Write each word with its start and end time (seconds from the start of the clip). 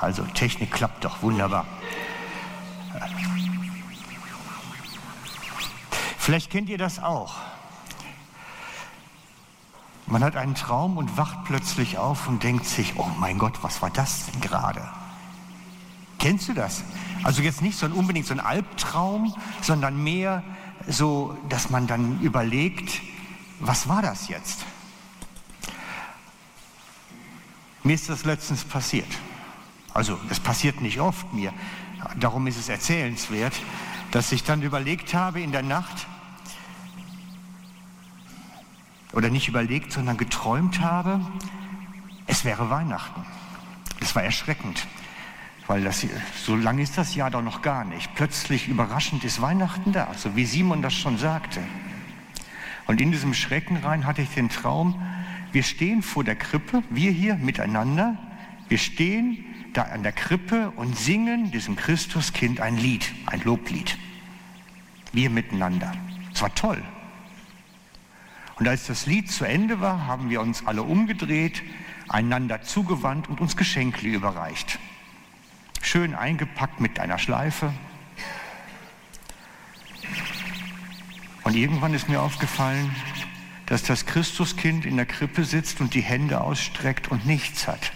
Also 0.00 0.22
Technik 0.22 0.70
klappt 0.70 1.04
doch 1.04 1.22
wunderbar. 1.22 1.66
Vielleicht 6.18 6.50
kennt 6.50 6.68
ihr 6.68 6.78
das 6.78 7.02
auch. 7.02 7.36
Man 10.06 10.24
hat 10.24 10.36
einen 10.36 10.54
Traum 10.54 10.96
und 10.96 11.16
wacht 11.16 11.44
plötzlich 11.44 11.98
auf 11.98 12.28
und 12.28 12.42
denkt 12.42 12.64
sich, 12.64 12.94
oh 12.96 13.10
mein 13.18 13.38
Gott, 13.38 13.62
was 13.62 13.82
war 13.82 13.90
das 13.90 14.26
denn 14.26 14.40
gerade? 14.40 14.86
Kennst 16.18 16.48
du 16.48 16.54
das? 16.54 16.82
Also 17.24 17.42
jetzt 17.42 17.62
nicht 17.62 17.78
so 17.78 17.86
ein, 17.86 17.92
unbedingt 17.92 18.26
so 18.26 18.34
ein 18.34 18.40
Albtraum, 18.40 19.34
sondern 19.60 20.02
mehr 20.02 20.42
so, 20.86 21.36
dass 21.48 21.70
man 21.70 21.86
dann 21.86 22.20
überlegt, 22.20 23.00
was 23.60 23.88
war 23.88 24.02
das 24.02 24.28
jetzt? 24.28 24.64
Mir 27.82 27.94
ist 27.94 28.08
das 28.08 28.24
letztens 28.24 28.64
passiert. 28.64 29.08
Also 29.98 30.16
es 30.30 30.38
passiert 30.38 30.80
nicht 30.80 31.00
oft 31.00 31.34
mir, 31.34 31.52
darum 32.20 32.46
ist 32.46 32.56
es 32.56 32.68
erzählenswert, 32.68 33.52
dass 34.12 34.30
ich 34.30 34.44
dann 34.44 34.62
überlegt 34.62 35.12
habe 35.12 35.40
in 35.40 35.50
der 35.50 35.64
Nacht, 35.64 36.06
oder 39.12 39.28
nicht 39.28 39.48
überlegt, 39.48 39.90
sondern 39.90 40.16
geträumt 40.16 40.78
habe, 40.82 41.20
es 42.28 42.44
wäre 42.44 42.70
Weihnachten. 42.70 43.24
Das 43.98 44.14
war 44.14 44.22
erschreckend, 44.22 44.86
weil 45.66 45.82
das, 45.82 46.06
so 46.44 46.54
lange 46.54 46.82
ist 46.82 46.96
das 46.96 47.16
Jahr 47.16 47.32
doch 47.32 47.42
noch 47.42 47.60
gar 47.60 47.84
nicht. 47.84 48.14
Plötzlich 48.14 48.68
überraschend 48.68 49.24
ist 49.24 49.42
Weihnachten 49.42 49.90
da, 49.90 50.14
so 50.16 50.36
wie 50.36 50.44
Simon 50.44 50.80
das 50.80 50.94
schon 50.94 51.18
sagte. 51.18 51.60
Und 52.86 53.00
in 53.00 53.10
diesem 53.10 53.34
Schrecken 53.34 53.78
rein 53.78 54.06
hatte 54.06 54.22
ich 54.22 54.30
den 54.30 54.48
Traum, 54.48 55.02
wir 55.50 55.64
stehen 55.64 56.02
vor 56.04 56.22
der 56.22 56.36
Krippe, 56.36 56.84
wir 56.88 57.10
hier 57.10 57.34
miteinander, 57.34 58.16
wir 58.68 58.78
stehen 58.78 59.44
da 59.72 59.82
an 59.82 60.02
der 60.02 60.12
Krippe 60.12 60.70
und 60.70 60.96
singen 60.96 61.50
diesem 61.50 61.76
Christuskind 61.76 62.60
ein 62.60 62.76
Lied, 62.76 63.12
ein 63.26 63.42
Loblied. 63.42 63.96
Wir 65.12 65.30
miteinander. 65.30 65.92
Es 66.32 66.42
war 66.42 66.54
toll. 66.54 66.82
Und 68.56 68.66
als 68.66 68.86
das 68.86 69.06
Lied 69.06 69.30
zu 69.30 69.44
Ende 69.44 69.80
war, 69.80 70.06
haben 70.06 70.30
wir 70.30 70.40
uns 70.40 70.66
alle 70.66 70.82
umgedreht, 70.82 71.62
einander 72.08 72.62
zugewandt 72.62 73.28
und 73.28 73.40
uns 73.40 73.56
Geschenkli 73.56 74.12
überreicht. 74.12 74.78
Schön 75.80 76.14
eingepackt 76.14 76.80
mit 76.80 76.98
einer 76.98 77.18
Schleife. 77.18 77.72
Und 81.44 81.54
irgendwann 81.54 81.94
ist 81.94 82.08
mir 82.08 82.20
aufgefallen, 82.20 82.94
dass 83.66 83.82
das 83.82 84.06
Christuskind 84.06 84.84
in 84.84 84.96
der 84.96 85.06
Krippe 85.06 85.44
sitzt 85.44 85.80
und 85.80 85.94
die 85.94 86.00
Hände 86.00 86.40
ausstreckt 86.40 87.08
und 87.08 87.26
nichts 87.26 87.68
hat. 87.68 87.92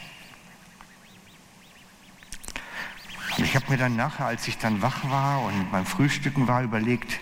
Und 3.18 3.21
ich 3.38 3.54
habe 3.54 3.70
mir 3.70 3.76
dann 3.78 3.96
nachher, 3.96 4.26
als 4.26 4.46
ich 4.48 4.58
dann 4.58 4.82
wach 4.82 5.08
war 5.10 5.42
und 5.42 5.70
beim 5.70 5.86
Frühstücken 5.86 6.48
war, 6.48 6.62
überlegt, 6.62 7.18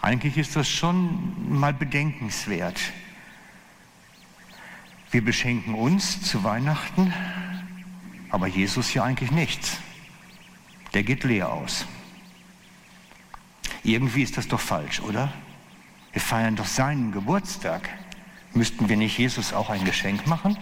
eigentlich 0.00 0.38
ist 0.38 0.56
das 0.56 0.68
schon 0.68 1.58
mal 1.58 1.74
bedenkenswert. 1.74 2.80
Wir 5.10 5.24
beschenken 5.24 5.74
uns 5.74 6.22
zu 6.22 6.44
Weihnachten, 6.44 7.12
aber 8.30 8.46
Jesus 8.46 8.94
ja 8.94 9.04
eigentlich 9.04 9.30
nichts. 9.30 9.78
Der 10.94 11.02
geht 11.02 11.24
leer 11.24 11.52
aus. 11.52 11.86
Irgendwie 13.82 14.22
ist 14.22 14.36
das 14.36 14.48
doch 14.48 14.60
falsch, 14.60 15.00
oder? 15.00 15.32
Wir 16.12 16.22
feiern 16.22 16.56
doch 16.56 16.66
seinen 16.66 17.12
Geburtstag. 17.12 17.88
Müssten 18.54 18.88
wir 18.88 18.96
nicht 18.96 19.18
Jesus 19.18 19.52
auch 19.52 19.70
ein 19.70 19.84
Geschenk 19.84 20.26
machen? 20.26 20.56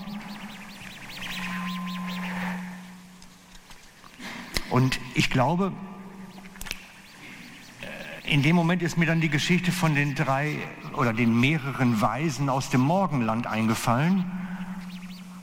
Und 4.74 4.98
ich 5.14 5.30
glaube, 5.30 5.72
in 8.24 8.42
dem 8.42 8.56
Moment 8.56 8.82
ist 8.82 8.98
mir 8.98 9.06
dann 9.06 9.20
die 9.20 9.28
Geschichte 9.28 9.70
von 9.70 9.94
den 9.94 10.16
drei 10.16 10.58
oder 10.96 11.12
den 11.12 11.38
mehreren 11.38 12.00
Weisen 12.00 12.48
aus 12.48 12.70
dem 12.70 12.80
Morgenland 12.80 13.46
eingefallen. 13.46 14.24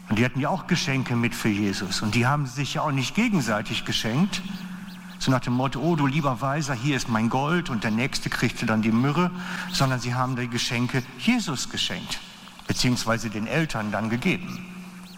Und 0.09 0.19
die 0.19 0.25
hatten 0.25 0.41
ja 0.41 0.49
auch 0.49 0.67
Geschenke 0.67 1.15
mit 1.15 1.33
für 1.33 1.47
Jesus. 1.47 2.01
Und 2.01 2.13
die 2.13 2.27
haben 2.27 2.45
sich 2.45 2.73
ja 2.73 2.81
auch 2.81 2.91
nicht 2.91 3.15
gegenseitig 3.15 3.85
geschenkt. 3.85 4.41
So 5.17 5.31
nach 5.31 5.39
dem 5.39 5.53
Motto, 5.53 5.79
oh 5.79 5.95
du 5.95 6.07
lieber 6.07 6.41
Weiser, 6.41 6.73
hier 6.73 6.97
ist 6.97 7.07
mein 7.07 7.29
Gold 7.29 7.69
und 7.69 7.85
der 7.85 7.91
Nächste 7.91 8.29
kriegte 8.29 8.65
dann 8.65 8.81
die 8.81 8.91
Myrrhe. 8.91 9.31
Sondern 9.71 10.01
sie 10.01 10.13
haben 10.13 10.35
die 10.35 10.49
Geschenke 10.49 11.03
Jesus 11.19 11.69
geschenkt. 11.69 12.19
Beziehungsweise 12.67 13.29
den 13.29 13.47
Eltern 13.47 13.93
dann 13.93 14.09
gegeben. 14.09 14.65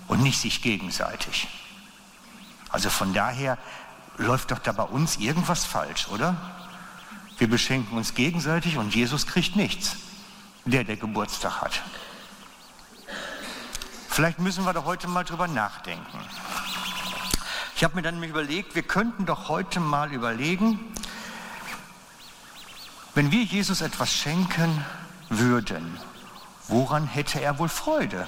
Und 0.07 0.21
nicht 0.21 0.39
sich 0.39 0.61
gegenseitig. 0.61 1.47
Also 2.73 2.89
von 2.89 3.13
daher 3.13 3.59
läuft 4.17 4.51
doch 4.51 4.59
da 4.59 4.71
bei 4.71 4.83
uns 4.83 5.17
irgendwas 5.17 5.65
falsch, 5.65 6.07
oder? 6.09 6.35
Wir 7.37 7.49
beschenken 7.49 7.97
uns 7.97 8.13
gegenseitig 8.13 8.77
und 8.77 8.93
Jesus 8.93 9.25
kriegt 9.27 9.55
nichts, 9.55 9.95
der 10.65 10.83
der 10.83 10.97
Geburtstag 10.97 11.61
hat. 11.61 11.81
Vielleicht 14.09 14.39
müssen 14.39 14.63
wir 14.63 14.73
doch 14.73 14.85
heute 14.85 15.07
mal 15.07 15.23
drüber 15.23 15.47
nachdenken. 15.47 16.19
Ich 17.75 17.83
habe 17.83 17.95
mir 17.95 18.03
dann 18.03 18.21
überlegt, 18.21 18.75
wir 18.75 18.83
könnten 18.83 19.25
doch 19.25 19.49
heute 19.49 19.79
mal 19.79 20.13
überlegen, 20.13 20.79
wenn 23.15 23.31
wir 23.31 23.43
Jesus 23.43 23.81
etwas 23.81 24.13
schenken 24.13 24.85
würden, 25.29 25.97
woran 26.67 27.07
hätte 27.07 27.41
er 27.41 27.57
wohl 27.59 27.69
Freude? 27.69 28.27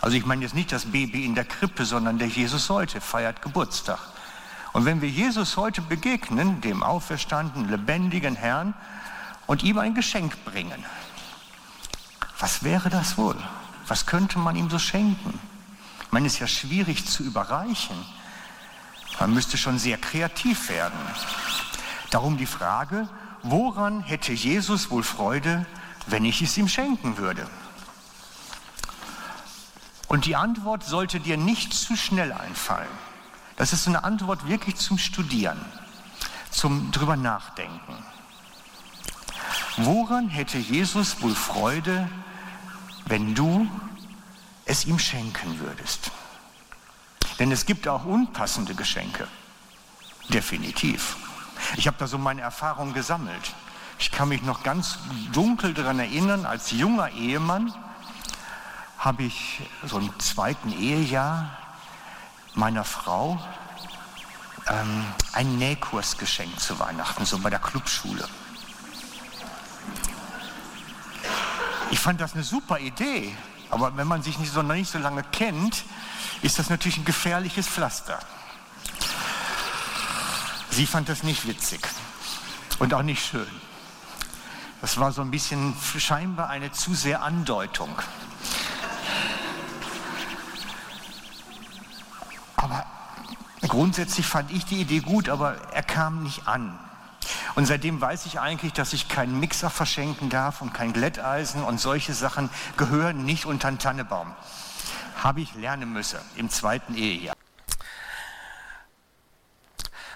Also 0.00 0.16
ich 0.16 0.24
meine 0.24 0.42
jetzt 0.42 0.54
nicht 0.54 0.72
das 0.72 0.86
Baby 0.86 1.24
in 1.24 1.34
der 1.34 1.44
Krippe, 1.44 1.84
sondern 1.84 2.18
der 2.18 2.28
Jesus 2.28 2.70
heute 2.70 3.00
feiert 3.00 3.42
Geburtstag. 3.42 3.98
Und 4.72 4.84
wenn 4.84 5.00
wir 5.00 5.08
Jesus 5.08 5.56
heute 5.56 5.82
begegnen, 5.82 6.60
dem 6.60 6.82
auferstandenen, 6.82 7.68
lebendigen 7.68 8.36
Herrn, 8.36 8.74
und 9.46 9.62
ihm 9.62 9.78
ein 9.78 9.94
Geschenk 9.94 10.44
bringen, 10.44 10.84
was 12.38 12.62
wäre 12.62 12.90
das 12.90 13.18
wohl? 13.18 13.36
Was 13.88 14.06
könnte 14.06 14.38
man 14.38 14.54
ihm 14.54 14.70
so 14.70 14.78
schenken? 14.78 15.40
Es 16.12 16.24
ist 16.24 16.38
ja 16.38 16.46
schwierig 16.46 17.06
zu 17.06 17.22
überreichen. 17.22 17.96
Man 19.18 19.34
müsste 19.34 19.58
schon 19.58 19.78
sehr 19.78 19.98
kreativ 19.98 20.68
werden. 20.68 20.98
Darum 22.10 22.36
die 22.36 22.46
Frage, 22.46 23.08
woran 23.42 24.00
hätte 24.00 24.32
Jesus 24.32 24.90
wohl 24.90 25.02
Freude, 25.02 25.66
wenn 26.06 26.24
ich 26.24 26.40
es 26.42 26.56
ihm 26.56 26.68
schenken 26.68 27.18
würde? 27.18 27.48
Und 30.08 30.24
die 30.24 30.36
Antwort 30.36 30.84
sollte 30.84 31.20
dir 31.20 31.36
nicht 31.36 31.74
zu 31.74 31.94
schnell 31.94 32.32
einfallen. 32.32 32.88
Das 33.56 33.72
ist 33.72 33.86
eine 33.86 34.04
Antwort 34.04 34.48
wirklich 34.48 34.76
zum 34.76 34.98
Studieren, 34.98 35.60
zum 36.50 36.90
drüber 36.90 37.16
nachdenken. 37.16 37.94
Woran 39.76 40.28
hätte 40.28 40.58
Jesus 40.58 41.20
wohl 41.22 41.34
Freude, 41.34 42.08
wenn 43.06 43.34
du 43.34 43.68
es 44.64 44.86
ihm 44.86 44.98
schenken 44.98 45.60
würdest? 45.60 46.10
Denn 47.38 47.52
es 47.52 47.66
gibt 47.66 47.86
auch 47.86 48.04
unpassende 48.04 48.74
Geschenke. 48.74 49.28
Definitiv. 50.28 51.16
Ich 51.76 51.86
habe 51.86 51.96
da 51.98 52.06
so 52.06 52.18
meine 52.18 52.40
Erfahrung 52.40 52.94
gesammelt. 52.94 53.54
Ich 53.98 54.10
kann 54.10 54.28
mich 54.28 54.42
noch 54.42 54.62
ganz 54.62 54.98
dunkel 55.32 55.74
daran 55.74 55.98
erinnern, 55.98 56.46
als 56.46 56.70
junger 56.70 57.10
Ehemann 57.10 57.72
habe 58.98 59.22
ich 59.22 59.62
so 59.84 59.98
im 59.98 60.18
zweiten 60.18 60.72
Ehejahr 60.72 61.56
meiner 62.54 62.84
Frau 62.84 63.40
ähm, 64.66 65.04
einen 65.32 65.56
Nähkurs 65.58 66.18
geschenkt 66.18 66.60
zu 66.60 66.78
Weihnachten, 66.80 67.24
so 67.24 67.38
bei 67.38 67.50
der 67.50 67.60
Clubschule. 67.60 68.28
Ich 71.90 72.00
fand 72.00 72.20
das 72.20 72.34
eine 72.34 72.42
super 72.42 72.80
Idee, 72.80 73.34
aber 73.70 73.96
wenn 73.96 74.06
man 74.06 74.22
sich 74.22 74.38
nicht 74.38 74.52
so, 74.52 74.62
nicht 74.62 74.90
so 74.90 74.98
lange 74.98 75.22
kennt, 75.22 75.84
ist 76.42 76.58
das 76.58 76.68
natürlich 76.68 76.98
ein 76.98 77.04
gefährliches 77.04 77.66
Pflaster. 77.66 78.18
Sie 80.70 80.86
fand 80.86 81.08
das 81.08 81.22
nicht 81.22 81.46
witzig 81.46 81.80
und 82.78 82.92
auch 82.94 83.02
nicht 83.02 83.24
schön. 83.24 83.48
Das 84.80 84.98
war 84.98 85.12
so 85.12 85.22
ein 85.22 85.30
bisschen 85.30 85.74
scheinbar 85.96 86.50
eine 86.50 86.70
zu 86.72 86.94
sehr 86.94 87.22
Andeutung. 87.22 87.96
Aber 92.58 92.84
grundsätzlich 93.62 94.26
fand 94.26 94.50
ich 94.50 94.64
die 94.64 94.80
Idee 94.80 94.98
gut, 94.98 95.28
aber 95.28 95.56
er 95.72 95.82
kam 95.84 96.24
nicht 96.24 96.48
an. 96.48 96.78
Und 97.54 97.66
seitdem 97.66 98.00
weiß 98.00 98.26
ich 98.26 98.40
eigentlich, 98.40 98.72
dass 98.72 98.92
ich 98.92 99.08
keinen 99.08 99.38
Mixer 99.38 99.70
verschenken 99.70 100.28
darf 100.28 100.60
und 100.60 100.74
kein 100.74 100.92
Glätteisen 100.92 101.62
und 101.62 101.78
solche 101.78 102.14
Sachen 102.14 102.50
gehören 102.76 103.24
nicht 103.24 103.46
unter 103.46 103.70
den 103.70 103.78
Tannebaum. 103.78 104.34
Habe 105.22 105.40
ich 105.40 105.54
lernen 105.54 105.92
müssen 105.92 106.18
im 106.34 106.50
zweiten 106.50 106.94
Ehejahr. 106.94 107.36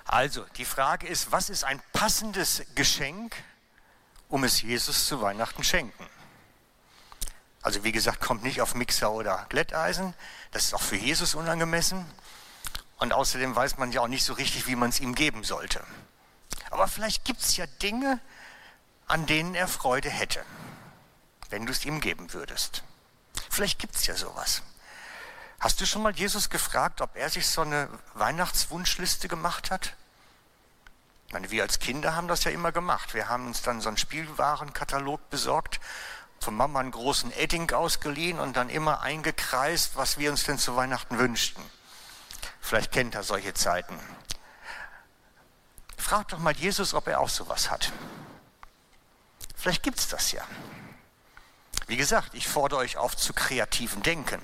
Also, 0.05 0.45
die 0.57 0.65
Frage 0.65 1.07
ist, 1.07 1.31
was 1.31 1.49
ist 1.49 1.65
ein 1.65 1.81
passendes 1.93 2.65
Geschenk, 2.75 3.37
um 4.29 4.43
es 4.43 4.63
Jesus 4.63 5.07
zu 5.07 5.21
Weihnachten 5.21 5.63
schenken? 5.63 6.07
Also 7.63 7.85
wie 7.85 7.93
gesagt, 7.93 8.21
kommt 8.21 8.43
nicht 8.43 8.61
auf 8.61 8.75
Mixer 8.75 9.13
oder 9.13 9.47
Glätteisen, 9.49 10.15
das 10.51 10.65
ist 10.65 10.75
auch 10.75 10.83
für 10.83 10.97
Jesus 10.97 11.37
unangemessen. 11.37 12.05
Und 13.03 13.13
außerdem 13.13 13.57
weiß 13.57 13.79
man 13.79 13.91
ja 13.91 14.01
auch 14.01 14.07
nicht 14.07 14.25
so 14.25 14.33
richtig, 14.33 14.69
wie 14.69 14.77
man 14.77 14.91
es 14.91 15.01
ihm 15.01 15.17
geben 15.17 15.43
sollte. 15.43 15.83
Aber 16.71 16.87
vielleicht 16.87 17.25
gibt 17.25 17.41
es 17.41 17.57
ja 17.57 17.67
Dinge, 17.67 18.21
an 19.09 19.27
denen 19.27 19.57
er 19.57 19.67
Freude 19.67 20.09
hätte, 20.09 20.45
wenn 21.51 21.67
du 21.67 21.73
es 21.73 21.85
ihm 21.85 22.01
geben 22.01 22.33
würdest. 22.33 22.85
Vielleicht 23.51 23.81
gibt 23.81 23.97
es 23.97 24.07
ja 24.07 24.15
sowas. 24.15 24.63
Hast 25.59 25.81
du 25.81 25.85
schon 25.85 26.03
mal 26.03 26.15
Jesus 26.15 26.49
gefragt, 26.49 27.01
ob 27.01 27.17
er 27.17 27.29
sich 27.29 27.49
so 27.49 27.63
eine 27.63 27.89
Weihnachtswunschliste 28.15 29.27
gemacht 29.27 29.73
hat? 29.73 29.95
Ich 31.27 31.33
meine, 31.33 31.51
wir 31.51 31.65
als 31.65 31.81
Kinder 31.81 32.15
haben 32.15 32.29
das 32.29 32.45
ja 32.45 32.53
immer 32.53 32.71
gemacht. 32.71 33.15
Wir 33.15 33.29
haben 33.29 33.49
uns 33.49 33.63
dann 33.63 33.81
so 33.81 33.89
einen 33.89 33.99
Spielwarenkatalog 33.99 35.29
besorgt, 35.29 35.81
von 36.39 36.55
Mama 36.55 36.79
einen 36.79 36.93
großen 36.93 37.33
Edding 37.33 37.69
ausgeliehen 37.73 38.39
und 38.39 38.57
dann 38.57 38.69
immer 38.71 39.01
eingekreist, 39.01 39.97
was 39.97 40.19
wir 40.19 40.31
uns 40.31 40.45
denn 40.45 40.59
zu 40.59 40.77
Weihnachten 40.77 41.19
wünschten. 41.19 41.65
Vielleicht 42.63 42.93
kennt 42.93 43.15
er 43.15 43.25
solche 43.25 43.53
Zeiten. 43.53 43.99
Frag 45.99 46.29
doch 46.29 46.39
mal 46.39 46.57
Jesus, 46.57 46.95
ob 46.95 47.09
er 47.09 47.21
auch 47.21 47.29
sowas 47.29 47.71
hat. 47.71 47.93
Vielleicht 49.55 49.83
gibt 49.83 49.99
es 49.99 50.09
das 50.09 50.33
ja. 50.33 50.43
Wie 51.87 51.97
gesagt, 51.97 52.35
ich 52.35 52.49
fordere 52.49 52.81
euch 52.81 52.97
auf 52.97 53.17
zu 53.17 53.35
kreativen 53.35 54.03
Denken. 54.03 54.41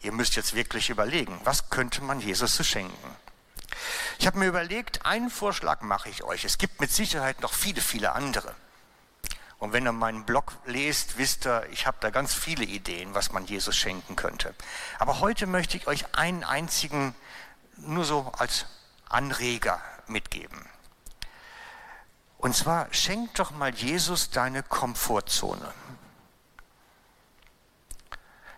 Ihr 0.00 0.12
müsst 0.12 0.34
jetzt 0.34 0.54
wirklich 0.54 0.90
überlegen, 0.90 1.40
was 1.44 1.70
könnte 1.70 2.02
man 2.02 2.20
Jesus 2.20 2.56
zu 2.56 2.64
schenken? 2.64 3.16
Ich 4.18 4.26
habe 4.26 4.38
mir 4.38 4.46
überlegt, 4.46 5.06
einen 5.06 5.30
Vorschlag 5.30 5.82
mache 5.82 6.08
ich 6.08 6.24
euch. 6.24 6.44
Es 6.44 6.58
gibt 6.58 6.80
mit 6.80 6.90
Sicherheit 6.90 7.40
noch 7.40 7.52
viele, 7.52 7.80
viele 7.80 8.12
andere. 8.12 8.54
Und 9.58 9.72
wenn 9.72 9.86
ihr 9.86 9.92
meinen 9.92 10.24
Blog 10.24 10.52
lest, 10.66 11.16
wisst 11.16 11.46
ihr, 11.46 11.66
ich 11.70 11.86
habe 11.86 11.96
da 12.00 12.10
ganz 12.10 12.34
viele 12.34 12.64
Ideen, 12.64 13.14
was 13.14 13.32
man 13.32 13.46
Jesus 13.46 13.76
schenken 13.76 14.16
könnte. 14.16 14.54
Aber 14.98 15.20
heute 15.20 15.46
möchte 15.46 15.76
ich 15.76 15.86
euch 15.86 16.14
einen 16.14 16.44
einzigen, 16.44 17.14
nur 17.76 18.04
so 18.04 18.32
als 18.38 18.66
Anreger 19.08 19.80
mitgeben. 20.06 20.68
Und 22.38 22.54
zwar 22.54 22.92
schenk 22.92 23.34
doch 23.34 23.52
mal 23.52 23.74
Jesus 23.74 24.30
deine 24.30 24.62
Komfortzone. 24.62 25.72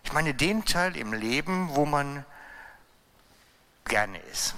Ich 0.02 0.12
meine 0.12 0.34
den 0.34 0.64
Teil 0.64 0.96
im 0.96 1.12
Leben, 1.12 1.74
wo 1.74 1.84
man 1.86 2.24
gerne 3.84 4.18
ist, 4.18 4.54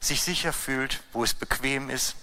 sich 0.00 0.22
sicher 0.22 0.52
fühlt, 0.52 1.02
wo 1.12 1.22
es 1.24 1.34
bequem 1.34 1.90
ist, 1.90 2.16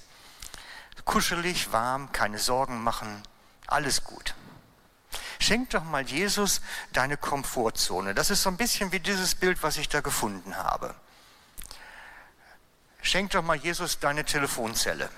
kuschelig, 1.05 1.71
warm, 1.71 2.11
keine 2.11 2.39
Sorgen 2.39 2.83
machen, 2.83 3.23
alles 3.71 4.03
gut. 4.03 4.35
Schenk 5.39 5.71
doch 5.71 5.83
mal 5.83 6.03
Jesus 6.03 6.61
deine 6.93 7.17
Komfortzone. 7.17 8.13
Das 8.13 8.29
ist 8.29 8.43
so 8.43 8.49
ein 8.49 8.57
bisschen 8.57 8.91
wie 8.91 8.99
dieses 8.99 9.33
Bild, 9.35 9.63
was 9.63 9.77
ich 9.77 9.89
da 9.89 10.01
gefunden 10.01 10.55
habe. 10.55 10.93
Schenk 13.01 13.31
doch 13.31 13.41
mal 13.41 13.55
Jesus 13.55 13.99
deine 13.99 14.23
Telefonzelle. 14.23 15.09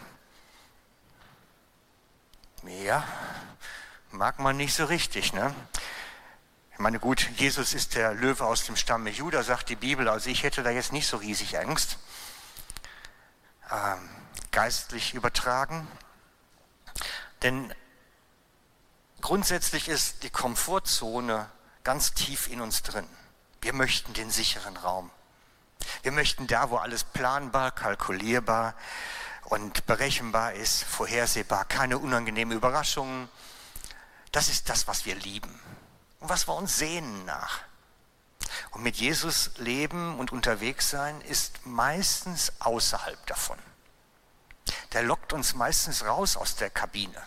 Ja, 2.66 3.06
mag 4.12 4.40
man 4.40 4.56
nicht 4.56 4.74
so 4.74 4.86
richtig, 4.86 5.34
ne? 5.34 5.54
Ich 6.72 6.80
meine, 6.80 7.00
gut, 7.00 7.30
Jesus 7.36 7.74
ist 7.74 7.96
der 7.96 8.14
Löwe 8.14 8.46
aus 8.46 8.64
dem 8.64 8.78
Stamme 8.78 9.10
Juda, 9.10 9.44
sagt 9.44 9.70
die 9.70 9.76
Bibel, 9.76 10.08
also 10.08 10.30
ich 10.30 10.44
hätte 10.44 10.64
da 10.64 10.70
jetzt 10.70 10.94
nicht 10.94 11.08
so 11.08 11.18
riesig 11.18 11.60
Angst. 11.60 11.98
Ähm, 13.70 14.10
geistlich 14.52 15.14
übertragen. 15.14 15.88
Denn 17.42 17.76
grundsätzlich 19.24 19.88
ist 19.88 20.22
die 20.24 20.30
Komfortzone 20.30 21.50
ganz 21.84 22.14
tief 22.14 22.48
in 22.48 22.62
uns 22.62 22.84
drin. 22.84 23.08
Wir 23.62 23.74
möchten 23.74 24.14
den 24.14 24.30
sicheren 24.30 24.78
Raum. 24.78 25.10
Wir 26.02 26.12
möchten 26.12 26.46
da, 26.46 26.70
wo 26.70 26.78
alles 26.78 27.06
planbar, 27.06 27.72
kalkulierbar 27.72 28.76
und 29.46 29.86
berechenbar 29.86 30.54
ist, 30.54 30.84
vorhersehbar, 30.84 31.66
keine 31.66 31.98
unangenehmen 31.98 32.56
Überraschungen. 32.56 33.30
Das 34.34 34.50
ist 34.50 34.70
das, 34.70 34.88
was 34.88 35.06
wir 35.06 35.16
lieben 35.16 35.60
und 36.20 36.30
was 36.30 36.48
wir 36.48 36.56
uns 36.56 36.78
sehnen 36.78 37.26
nach. 37.26 37.62
Und 38.72 38.84
mit 38.84 38.98
Jesus 38.98 39.52
leben 39.56 40.20
und 40.20 40.34
unterwegs 40.34 40.90
sein 40.90 41.22
ist 41.22 41.66
meistens 41.66 42.52
außerhalb 42.60 43.26
davon. 43.26 43.58
Der 44.92 45.04
lockt 45.04 45.32
uns 45.32 45.56
meistens 45.56 46.04
raus 46.04 46.36
aus 46.36 46.56
der 46.56 46.70
Kabine 46.70 47.22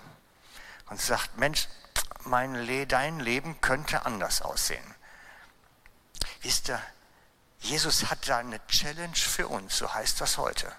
und 0.91 1.01
sagt, 1.01 1.39
Mensch, 1.39 1.69
mein 2.27 2.55
Le 2.55 2.87
dein 2.87 3.21
Leben 3.21 3.61
könnte 3.61 4.05
anders 4.05 4.43
aussehen. 4.43 4.95
Wisst 6.43 6.69
ihr, 6.69 6.81
Jesus 7.61 8.11
hat 8.11 8.29
da 8.29 8.39
eine 8.39 8.65
Challenge 8.67 9.17
für 9.17 9.49
uns, 9.49 9.79
so 9.79 9.93
heißt 9.93 10.21
das 10.21 10.39
heute. 10.39 10.73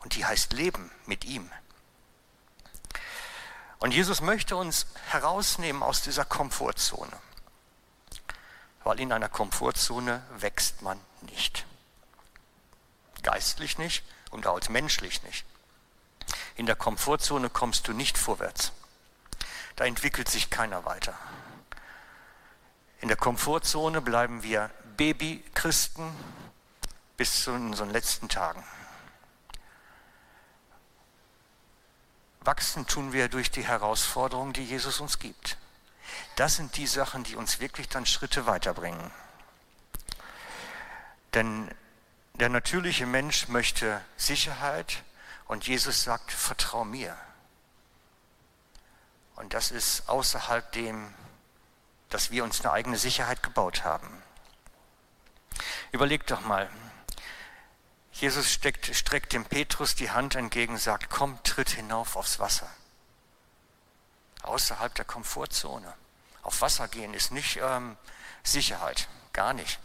Und 0.00 0.14
die 0.14 0.24
heißt 0.24 0.52
Leben 0.52 0.90
mit 1.06 1.24
ihm. 1.24 1.50
Und 3.78 3.92
Jesus 3.92 4.20
möchte 4.20 4.56
uns 4.56 4.86
herausnehmen 5.08 5.82
aus 5.82 6.02
dieser 6.02 6.24
Komfortzone. 6.24 7.16
Weil 8.84 9.00
in 9.00 9.12
einer 9.12 9.28
Komfortzone 9.28 10.22
wächst 10.38 10.82
man 10.82 11.00
nicht. 11.22 11.66
Geistlich 13.22 13.78
nicht 13.78 14.04
und 14.30 14.46
auch 14.46 14.60
menschlich 14.68 15.22
nicht. 15.22 15.44
In 16.56 16.66
der 16.66 16.76
Komfortzone 16.76 17.50
kommst 17.50 17.88
du 17.88 17.92
nicht 17.92 18.16
vorwärts. 18.16 18.72
Da 19.80 19.86
entwickelt 19.86 20.28
sich 20.28 20.50
keiner 20.50 20.84
weiter. 20.84 21.14
In 23.00 23.08
der 23.08 23.16
Komfortzone 23.16 24.02
bleiben 24.02 24.42
wir 24.42 24.70
Babychristen 24.98 26.14
bis 27.16 27.44
zu 27.44 27.52
unseren 27.52 27.88
letzten 27.88 28.28
Tagen. 28.28 28.62
Wachsen 32.42 32.86
tun 32.88 33.14
wir 33.14 33.30
durch 33.30 33.50
die 33.50 33.66
Herausforderungen, 33.66 34.52
die 34.52 34.66
Jesus 34.66 35.00
uns 35.00 35.18
gibt. 35.18 35.56
Das 36.36 36.56
sind 36.56 36.76
die 36.76 36.86
Sachen, 36.86 37.24
die 37.24 37.36
uns 37.36 37.58
wirklich 37.58 37.88
dann 37.88 38.04
Schritte 38.04 38.44
weiterbringen. 38.44 39.10
Denn 41.32 41.74
der 42.34 42.50
natürliche 42.50 43.06
Mensch 43.06 43.48
möchte 43.48 44.04
Sicherheit 44.18 45.02
und 45.46 45.66
Jesus 45.66 46.04
sagt, 46.04 46.32
vertrau 46.32 46.84
mir. 46.84 47.16
Und 49.40 49.54
das 49.54 49.70
ist 49.70 50.06
außerhalb 50.06 50.70
dem, 50.72 51.14
dass 52.10 52.30
wir 52.30 52.44
uns 52.44 52.60
eine 52.60 52.72
eigene 52.72 52.98
Sicherheit 52.98 53.42
gebaut 53.42 53.84
haben. 53.84 54.22
Überleg 55.92 56.26
doch 56.26 56.42
mal, 56.42 56.68
Jesus 58.12 58.52
steckt, 58.52 58.94
streckt 58.94 59.32
dem 59.32 59.46
Petrus 59.46 59.94
die 59.94 60.10
Hand 60.10 60.34
entgegen, 60.34 60.76
sagt, 60.76 61.08
komm, 61.08 61.42
tritt 61.42 61.70
hinauf 61.70 62.16
aufs 62.16 62.38
Wasser. 62.38 62.68
Außerhalb 64.42 64.94
der 64.94 65.06
Komfortzone. 65.06 65.90
Auf 66.42 66.60
Wasser 66.60 66.86
gehen 66.88 67.14
ist 67.14 67.32
nicht 67.32 67.58
ähm, 67.62 67.96
Sicherheit, 68.42 69.08
gar 69.32 69.54
nicht. 69.54 69.80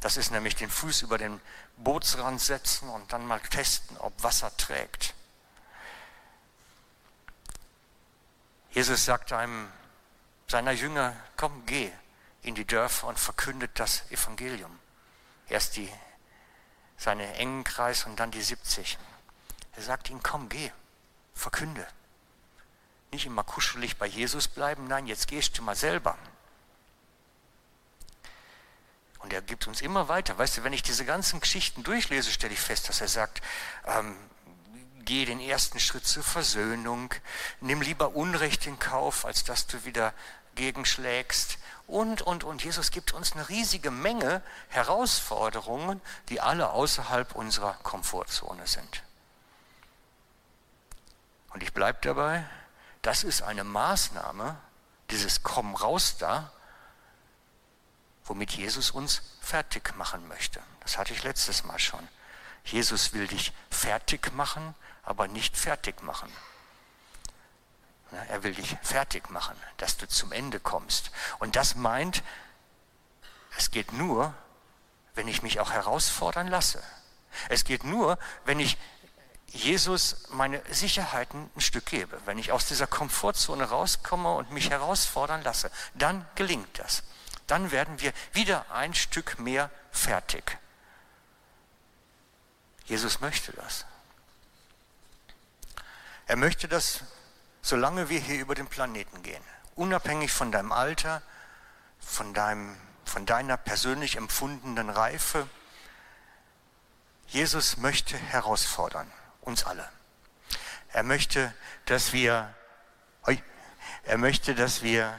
Das 0.00 0.16
ist 0.16 0.30
nämlich 0.30 0.54
den 0.54 0.70
Fuß 0.70 1.02
über 1.02 1.18
den 1.18 1.40
Bootsrand 1.76 2.40
setzen 2.40 2.88
und 2.88 3.12
dann 3.12 3.26
mal 3.26 3.40
testen, 3.40 3.96
ob 3.96 4.22
Wasser 4.22 4.56
trägt. 4.56 5.14
Jesus 8.70 9.04
sagt 9.04 9.32
einem 9.32 9.70
seiner 10.46 10.72
Jünger, 10.72 11.16
komm, 11.36 11.64
geh 11.66 11.90
in 12.42 12.54
die 12.54 12.66
Dörfer 12.66 13.08
und 13.08 13.18
verkündet 13.18 13.72
das 13.74 14.10
Evangelium. 14.10 14.78
Erst 15.48 15.76
die 15.76 15.90
seinen 16.96 17.32
engen 17.34 17.64
Kreis 17.64 18.04
und 18.04 18.18
dann 18.18 18.30
die 18.30 18.42
70. 18.42 18.98
Er 19.76 19.82
sagt 19.82 20.10
ihnen, 20.10 20.22
komm, 20.22 20.48
geh, 20.48 20.70
verkünde. 21.34 21.86
Nicht 23.12 23.26
immer 23.26 23.44
kuschelig 23.44 23.96
bei 23.96 24.06
Jesus 24.06 24.48
bleiben, 24.48 24.86
nein, 24.88 25.06
jetzt 25.06 25.28
gehst 25.28 25.56
du 25.56 25.62
mal 25.62 25.76
selber. 25.76 26.18
Und 29.20 29.32
er 29.32 29.42
gibt 29.42 29.66
uns 29.66 29.80
immer 29.80 30.08
weiter. 30.08 30.38
Weißt 30.38 30.58
du, 30.58 30.64
wenn 30.64 30.72
ich 30.72 30.82
diese 30.82 31.04
ganzen 31.04 31.40
Geschichten 31.40 31.82
durchlese, 31.82 32.30
stelle 32.30 32.52
ich 32.52 32.60
fest, 32.60 32.88
dass 32.88 33.00
er 33.00 33.08
sagt, 33.08 33.42
ähm, 33.86 34.16
geh 35.08 35.24
den 35.24 35.40
ersten 35.40 35.80
Schritt 35.80 36.06
zur 36.06 36.22
Versöhnung, 36.22 37.14
nimm 37.62 37.80
lieber 37.80 38.14
Unrecht 38.14 38.66
in 38.66 38.78
Kauf, 38.78 39.24
als 39.24 39.42
dass 39.42 39.66
du 39.66 39.86
wieder 39.86 40.12
gegenschlägst 40.54 41.56
und, 41.86 42.20
und, 42.20 42.44
und. 42.44 42.62
Jesus 42.62 42.90
gibt 42.90 43.14
uns 43.14 43.32
eine 43.32 43.48
riesige 43.48 43.90
Menge 43.90 44.42
Herausforderungen, 44.68 46.02
die 46.28 46.42
alle 46.42 46.72
außerhalb 46.72 47.34
unserer 47.34 47.72
Komfortzone 47.82 48.66
sind. 48.66 49.02
Und 51.54 51.62
ich 51.62 51.72
bleibe 51.72 52.00
dabei, 52.02 52.44
das 53.00 53.24
ist 53.24 53.40
eine 53.40 53.64
Maßnahme, 53.64 54.58
dieses 55.08 55.42
Komm 55.42 55.74
raus 55.74 56.16
da, 56.18 56.52
womit 58.26 58.52
Jesus 58.52 58.90
uns 58.90 59.22
fertig 59.40 59.96
machen 59.96 60.28
möchte. 60.28 60.60
Das 60.80 60.98
hatte 60.98 61.14
ich 61.14 61.22
letztes 61.22 61.64
Mal 61.64 61.78
schon. 61.78 62.06
Jesus 62.62 63.14
will 63.14 63.26
dich 63.26 63.54
fertig 63.70 64.34
machen, 64.34 64.74
aber 65.08 65.26
nicht 65.26 65.56
fertig 65.56 66.02
machen. 66.02 66.30
Er 68.28 68.42
will 68.42 68.54
dich 68.54 68.76
fertig 68.82 69.30
machen, 69.30 69.56
dass 69.78 69.96
du 69.96 70.06
zum 70.06 70.32
Ende 70.32 70.60
kommst. 70.60 71.10
Und 71.38 71.56
das 71.56 71.74
meint, 71.74 72.22
es 73.56 73.70
geht 73.70 73.92
nur, 73.92 74.34
wenn 75.14 75.26
ich 75.26 75.42
mich 75.42 75.60
auch 75.60 75.72
herausfordern 75.72 76.48
lasse. 76.48 76.82
Es 77.48 77.64
geht 77.64 77.84
nur, 77.84 78.18
wenn 78.44 78.60
ich 78.60 78.76
Jesus 79.46 80.28
meine 80.28 80.62
Sicherheiten 80.70 81.50
ein 81.56 81.60
Stück 81.62 81.86
gebe, 81.86 82.20
wenn 82.26 82.38
ich 82.38 82.52
aus 82.52 82.66
dieser 82.66 82.86
Komfortzone 82.86 83.64
rauskomme 83.64 84.34
und 84.34 84.50
mich 84.50 84.68
herausfordern 84.68 85.42
lasse, 85.42 85.70
dann 85.94 86.26
gelingt 86.34 86.78
das. 86.78 87.02
Dann 87.46 87.70
werden 87.70 87.98
wir 88.00 88.12
wieder 88.32 88.70
ein 88.70 88.92
Stück 88.92 89.38
mehr 89.38 89.70
fertig. 89.90 90.58
Jesus 92.84 93.20
möchte 93.20 93.52
das. 93.52 93.86
Er 96.28 96.36
möchte 96.36 96.68
das, 96.68 97.00
solange 97.62 98.10
wir 98.10 98.20
hier 98.20 98.38
über 98.38 98.54
den 98.54 98.66
Planeten 98.66 99.22
gehen, 99.22 99.42
unabhängig 99.74 100.30
von 100.30 100.52
deinem 100.52 100.72
Alter, 100.72 101.22
von, 101.98 102.34
deinem, 102.34 102.76
von 103.06 103.24
deiner 103.24 103.56
persönlich 103.56 104.16
empfundenen 104.16 104.90
Reife. 104.90 105.48
Jesus 107.28 107.78
möchte 107.78 108.18
herausfordern 108.18 109.10
uns 109.40 109.64
alle. 109.64 109.88
Er 110.92 111.02
möchte, 111.02 111.54
dass 111.86 112.12
wir, 112.12 112.54
er 114.02 114.18
möchte, 114.18 114.54
dass 114.54 114.82
wir 114.82 115.18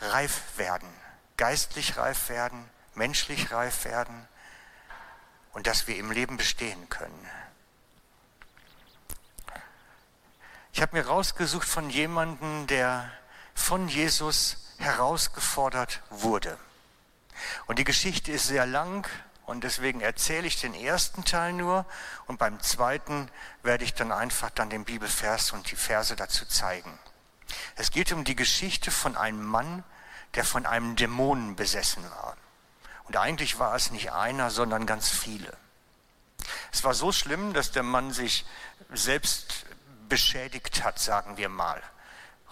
reif 0.00 0.56
werden, 0.56 0.88
geistlich 1.36 1.96
reif 1.96 2.28
werden, 2.28 2.70
menschlich 2.94 3.50
reif 3.50 3.84
werden 3.84 4.28
und 5.52 5.66
dass 5.66 5.88
wir 5.88 5.96
im 5.96 6.12
Leben 6.12 6.36
bestehen 6.36 6.88
können. 6.88 7.28
Ich 10.74 10.80
habe 10.80 10.96
mir 10.96 11.06
rausgesucht 11.06 11.68
von 11.68 11.90
jemandem, 11.90 12.66
der 12.66 13.10
von 13.54 13.88
Jesus 13.88 14.56
herausgefordert 14.78 16.00
wurde. 16.08 16.56
Und 17.66 17.78
die 17.78 17.84
Geschichte 17.84 18.32
ist 18.32 18.46
sehr 18.46 18.64
lang 18.64 19.06
und 19.44 19.64
deswegen 19.64 20.00
erzähle 20.00 20.46
ich 20.46 20.60
den 20.60 20.74
ersten 20.74 21.26
Teil 21.26 21.52
nur 21.52 21.84
und 22.26 22.38
beim 22.38 22.58
zweiten 22.60 23.30
werde 23.62 23.84
ich 23.84 23.92
dann 23.92 24.12
einfach 24.12 24.48
dann 24.48 24.70
den 24.70 24.84
Bibelvers 24.84 25.52
und 25.52 25.70
die 25.70 25.76
Verse 25.76 26.16
dazu 26.16 26.46
zeigen. 26.46 26.98
Es 27.76 27.90
geht 27.90 28.10
um 28.10 28.24
die 28.24 28.36
Geschichte 28.36 28.90
von 28.90 29.14
einem 29.14 29.44
Mann, 29.44 29.84
der 30.34 30.44
von 30.44 30.64
einem 30.64 30.96
Dämonen 30.96 31.54
besessen 31.54 32.02
war. 32.10 32.36
Und 33.04 33.18
eigentlich 33.18 33.58
war 33.58 33.74
es 33.74 33.90
nicht 33.90 34.12
einer, 34.12 34.50
sondern 34.50 34.86
ganz 34.86 35.10
viele. 35.10 35.54
Es 36.72 36.82
war 36.82 36.94
so 36.94 37.12
schlimm, 37.12 37.52
dass 37.52 37.72
der 37.72 37.82
Mann 37.82 38.10
sich 38.10 38.46
selbst 38.90 39.66
beschädigt 40.12 40.84
hat, 40.84 40.98
sagen 40.98 41.38
wir 41.38 41.48
mal. 41.48 41.82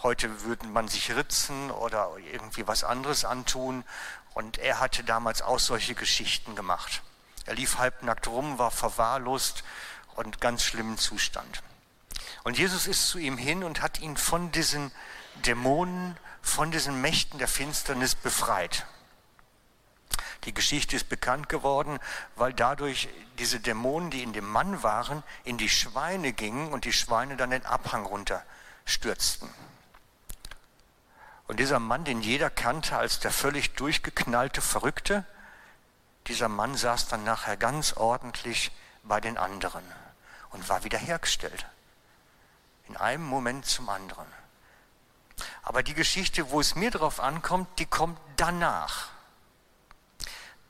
Heute 0.03 0.45
würde 0.45 0.67
man 0.67 0.89
sich 0.89 1.15
ritzen 1.15 1.71
oder 1.71 2.17
irgendwie 2.33 2.67
was 2.67 2.85
anderes 2.85 3.27
antun. 3.27 3.85
Und 4.33 4.57
er 4.57 4.81
hatte 4.81 5.05
damals 5.05 5.43
auch 5.43 5.59
solche 5.59 5.95
Geschichten 5.95 6.55
gemacht. 6.55 7.03
Er 7.45 7.53
lief 7.57 7.77
halbnackt 7.77 8.29
rum, 8.29 8.59
war 8.59 8.71
verwahrlost 8.71 9.63
und 10.17 10.41
ganz 10.41 10.65
schlimmen 10.65 10.97
Zustand. 10.97 11.63
Und 12.45 12.57
Jesus 12.57 12.87
ist 12.87 13.11
zu 13.11 13.19
ihm 13.19 13.37
hin 13.37 13.63
und 13.63 13.83
hat 13.83 14.01
ihn 14.01 14.17
von 14.17 14.51
diesen 14.53 14.91
Dämonen, 15.45 16.17
von 16.41 16.71
diesen 16.71 17.03
Mächten 17.03 17.39
der 17.39 17.49
Finsternis 17.49 18.15
befreit. 18.15 18.87
Die 20.45 20.55
Geschichte 20.55 20.97
ist 20.97 21.09
bekannt 21.09 21.49
geworden, 21.49 21.99
weil 22.37 22.55
dadurch 22.55 23.09
diese 23.39 23.61
Dämonen, 23.61 24.11
die 24.11 24.23
in 24.23 24.33
dem 24.33 24.49
Mann 24.49 24.83
waren, 24.83 25.23
in 25.45 25.59
die 25.59 25.69
Schweine 25.69 26.33
gingen 26.33 26.73
und 26.73 26.85
die 26.85 26.93
Schweine 26.93 27.37
dann 27.37 27.51
den 27.51 27.67
Abhang 27.67 28.07
runterstürzten. 28.07 29.51
Und 31.47 31.59
dieser 31.59 31.81
Mann, 31.81 32.05
den 32.05 32.23
jeder 32.23 32.49
kannte 32.49 32.97
als 32.97 33.19
der 33.19 33.33
völlig 33.33 33.75
durchgeknallte 33.75 34.63
Verrückte, 34.63 35.25
dieser 36.27 36.49
Mann 36.49 36.77
saß 36.77 37.09
dann 37.09 37.25
nachher 37.25 37.57
ganz 37.57 37.95
ordentlich 37.95 38.71
bei 39.03 39.21
den 39.21 39.37
anderen 39.37 39.83
und 40.51 40.69
war 40.69 40.85
wiederhergestellt. 40.85 41.67
In 42.89 42.97
einem 42.97 43.25
Moment 43.25 43.67
zum 43.67 43.89
anderen. 43.89 44.27
Aber 45.63 45.83
die 45.83 45.95
Geschichte, 45.95 46.51
wo 46.51 46.61
es 46.61 46.75
mir 46.75 46.91
drauf 46.91 47.21
ankommt, 47.21 47.67
die 47.79 47.87
kommt 47.87 48.19
danach. 48.37 49.09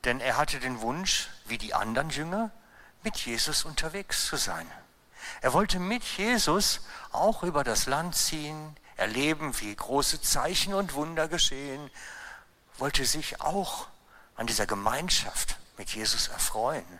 Denn 0.03 0.19
er 0.19 0.37
hatte 0.37 0.59
den 0.59 0.81
Wunsch, 0.81 1.29
wie 1.45 1.57
die 1.57 1.73
anderen 1.73 2.09
Jünger, 2.09 2.51
mit 3.03 3.17
Jesus 3.17 3.65
unterwegs 3.65 4.25
zu 4.25 4.37
sein. 4.37 4.69
Er 5.41 5.53
wollte 5.53 5.79
mit 5.79 6.03
Jesus 6.03 6.81
auch 7.11 7.43
über 7.43 7.63
das 7.63 7.85
Land 7.85 8.15
ziehen, 8.15 8.75
erleben, 8.95 9.59
wie 9.59 9.75
große 9.75 10.21
Zeichen 10.21 10.73
und 10.73 10.93
Wunder 10.93 11.27
geschehen, 11.27 11.89
wollte 12.77 13.05
sich 13.05 13.41
auch 13.41 13.87
an 14.35 14.47
dieser 14.47 14.65
Gemeinschaft 14.65 15.57
mit 15.77 15.89
Jesus 15.91 16.27
erfreuen. 16.27 16.99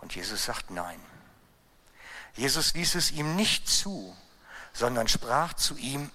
Und 0.00 0.14
Jesus 0.14 0.44
sagt 0.44 0.70
nein. 0.70 1.00
Jesus 2.34 2.74
ließ 2.74 2.94
es 2.94 3.10
ihm 3.10 3.36
nicht 3.36 3.68
zu, 3.68 4.16
sondern 4.72 5.08
sprach 5.08 5.54
zu 5.54 5.76
ihm, 5.76 6.10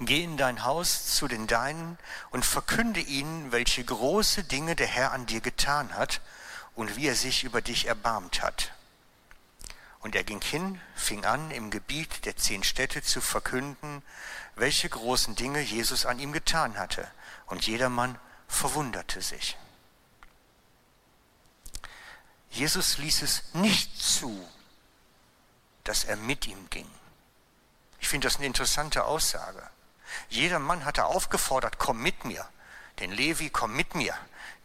Geh 0.00 0.24
in 0.24 0.36
dein 0.36 0.64
Haus 0.64 1.14
zu 1.14 1.28
den 1.28 1.46
Deinen 1.46 1.98
und 2.30 2.44
verkünde 2.44 3.00
ihnen, 3.00 3.52
welche 3.52 3.84
große 3.84 4.44
Dinge 4.44 4.74
der 4.74 4.88
Herr 4.88 5.12
an 5.12 5.26
dir 5.26 5.40
getan 5.40 5.94
hat 5.94 6.20
und 6.74 6.96
wie 6.96 7.06
er 7.06 7.14
sich 7.14 7.44
über 7.44 7.62
dich 7.62 7.86
erbarmt 7.86 8.42
hat. 8.42 8.72
Und 10.00 10.14
er 10.14 10.24
ging 10.24 10.42
hin, 10.42 10.80
fing 10.94 11.24
an, 11.24 11.50
im 11.50 11.70
Gebiet 11.70 12.26
der 12.26 12.36
zehn 12.36 12.62
Städte 12.62 13.02
zu 13.02 13.20
verkünden, 13.20 14.02
welche 14.56 14.88
großen 14.88 15.34
Dinge 15.34 15.60
Jesus 15.60 16.04
an 16.04 16.18
ihm 16.18 16.32
getan 16.32 16.76
hatte. 16.76 17.08
Und 17.46 17.66
jedermann 17.66 18.18
verwunderte 18.48 19.22
sich. 19.22 19.56
Jesus 22.50 22.98
ließ 22.98 23.22
es 23.22 23.42
nicht 23.54 24.00
zu, 24.00 24.46
dass 25.84 26.04
er 26.04 26.16
mit 26.16 26.46
ihm 26.46 26.68
ging. 26.70 26.88
Ich 27.98 28.08
finde 28.08 28.28
das 28.28 28.36
eine 28.36 28.46
interessante 28.46 29.04
Aussage. 29.04 29.70
Jeder 30.28 30.58
Mann 30.58 30.84
hatte 30.84 31.04
aufgefordert, 31.06 31.78
komm 31.78 32.02
mit 32.02 32.24
mir. 32.24 32.46
Den 33.00 33.12
Levi, 33.12 33.50
komm 33.50 33.74
mit 33.74 33.94
mir 33.94 34.14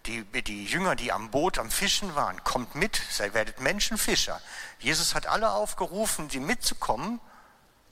die, 0.05 0.23
die 0.43 0.65
Jünger, 0.65 0.95
die 0.95 1.11
am 1.11 1.31
Boot 1.31 1.59
am 1.59 1.69
Fischen 1.69 2.15
waren, 2.15 2.43
kommt 2.43 2.75
mit, 2.75 3.01
sei 3.09 3.33
werdet 3.33 3.59
Menschenfischer. 3.59 4.41
Jesus 4.79 5.13
hat 5.13 5.27
alle 5.27 5.51
aufgerufen, 5.51 6.29
sie 6.29 6.39
mitzukommen, 6.39 7.19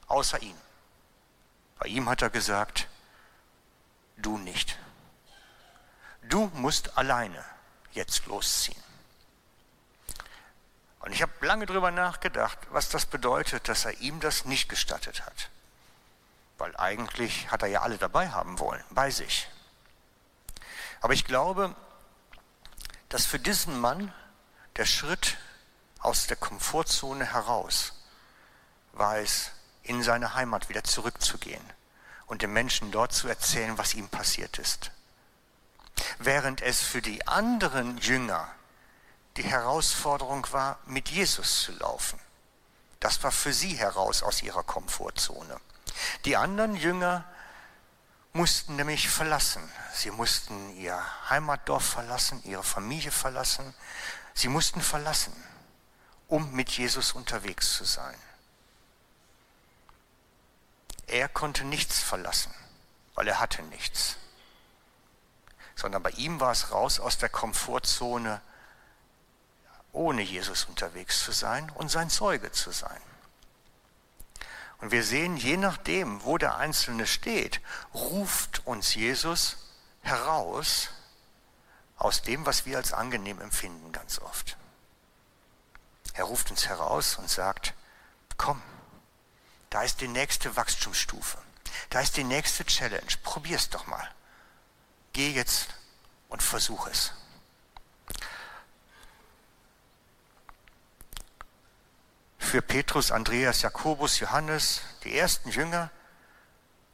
außer 0.07 0.41
ihm. 0.41 0.55
Bei 1.79 1.87
ihm 1.87 2.09
hat 2.09 2.21
er 2.21 2.29
gesagt, 2.29 2.87
du 4.17 4.37
nicht. 4.37 4.77
Du 6.23 6.49
musst 6.55 6.97
alleine 6.97 7.43
jetzt 7.91 8.25
losziehen. 8.25 8.81
Und 10.99 11.11
ich 11.13 11.21
habe 11.21 11.31
lange 11.45 11.65
darüber 11.65 11.91
nachgedacht, 11.91 12.57
was 12.71 12.89
das 12.89 13.05
bedeutet, 13.05 13.69
dass 13.69 13.85
er 13.85 13.99
ihm 13.99 14.19
das 14.19 14.45
nicht 14.45 14.67
gestattet 14.67 15.25
hat. 15.25 15.49
Weil 16.57 16.75
eigentlich 16.77 17.51
hat 17.51 17.61
er 17.61 17.67
ja 17.67 17.81
alle 17.81 17.97
dabei 17.97 18.29
haben 18.29 18.59
wollen, 18.59 18.83
bei 18.91 19.11
sich. 19.11 19.49
Aber 21.01 21.13
ich 21.13 21.25
glaube, 21.25 21.75
dass 23.09 23.25
für 23.25 23.39
diesen 23.39 23.79
Mann 23.79 24.13
der 24.75 24.85
Schritt 24.85 25.37
aus 25.99 26.27
der 26.27 26.37
Komfortzone 26.37 27.25
heraus 27.25 27.93
war 28.93 29.17
es, 29.17 29.51
in 29.83 30.03
seine 30.03 30.33
Heimat 30.33 30.69
wieder 30.69 30.83
zurückzugehen 30.83 31.63
und 32.25 32.41
den 32.41 32.51
Menschen 32.51 32.91
dort 32.91 33.13
zu 33.13 33.27
erzählen, 33.27 33.77
was 33.77 33.93
ihm 33.93 34.09
passiert 34.09 34.57
ist. 34.59 34.91
Während 36.19 36.61
es 36.61 36.81
für 36.81 37.01
die 37.01 37.25
anderen 37.27 37.97
Jünger 37.99 38.49
die 39.37 39.43
Herausforderung 39.43 40.45
war, 40.51 40.79
mit 40.85 41.09
Jesus 41.09 41.61
zu 41.61 41.71
laufen. 41.73 42.19
Das 42.99 43.23
war 43.23 43.31
für 43.31 43.53
sie 43.53 43.77
heraus 43.77 44.23
aus 44.23 44.41
ihrer 44.41 44.63
Komfortzone. 44.63 45.59
Die 46.25 46.37
anderen 46.37 46.75
Jünger 46.75 47.25
mussten 48.33 48.75
nämlich 48.75 49.09
verlassen. 49.09 49.61
Sie 49.93 50.11
mussten 50.11 50.77
ihr 50.77 51.01
Heimatdorf 51.29 51.83
verlassen, 51.83 52.41
ihre 52.43 52.63
Familie 52.63 53.11
verlassen. 53.11 53.73
Sie 54.33 54.47
mussten 54.47 54.81
verlassen, 54.81 55.33
um 56.27 56.51
mit 56.51 56.69
Jesus 56.69 57.13
unterwegs 57.13 57.75
zu 57.75 57.83
sein. 57.83 58.15
Er 61.07 61.29
konnte 61.29 61.63
nichts 61.63 61.99
verlassen, 61.99 62.53
weil 63.15 63.27
er 63.27 63.39
hatte 63.39 63.63
nichts. 63.63 64.17
Sondern 65.75 66.03
bei 66.03 66.11
ihm 66.11 66.39
war 66.39 66.51
es 66.51 66.71
raus 66.71 66.99
aus 66.99 67.17
der 67.17 67.29
Komfortzone, 67.29 68.41
ohne 69.93 70.21
Jesus 70.21 70.65
unterwegs 70.65 71.23
zu 71.23 71.31
sein 71.31 71.71
und 71.71 71.89
sein 71.89 72.09
Zeuge 72.09 72.51
zu 72.51 72.71
sein. 72.71 73.01
Und 74.79 74.91
wir 74.91 75.03
sehen, 75.03 75.37
je 75.37 75.57
nachdem, 75.57 76.23
wo 76.23 76.37
der 76.37 76.57
Einzelne 76.57 77.07
steht, 77.07 77.61
ruft 77.93 78.65
uns 78.65 78.93
Jesus 78.93 79.57
heraus 80.01 80.89
aus 81.97 82.21
dem, 82.21 82.45
was 82.45 82.65
wir 82.65 82.77
als 82.77 82.93
angenehm 82.93 83.41
empfinden 83.41 83.91
ganz 83.91 84.19
oft. 84.19 84.55
Er 86.13 86.25
ruft 86.25 86.51
uns 86.51 86.67
heraus 86.67 87.17
und 87.17 87.29
sagt, 87.29 87.73
komm, 88.37 88.61
da 89.69 89.81
ist 89.81 90.01
die 90.01 90.07
nächste 90.07 90.55
Wachstumsstufe, 90.55 91.37
da 91.89 91.99
ist 91.99 92.17
die 92.17 92.23
nächste 92.23 92.65
Challenge, 92.65 93.11
probier's 93.23 93.69
doch 93.69 93.87
mal. 93.87 94.09
geh 95.13 95.31
jetzt 95.31 95.69
und 96.29 96.43
versuch 96.43 96.87
es. 96.87 97.11
Für 102.37 102.61
Petrus, 102.61 103.11
Andreas, 103.11 103.61
Jakobus, 103.61 104.19
Johannes, 104.19 104.81
die 105.03 105.17
ersten 105.17 105.49
Jünger, 105.49 105.91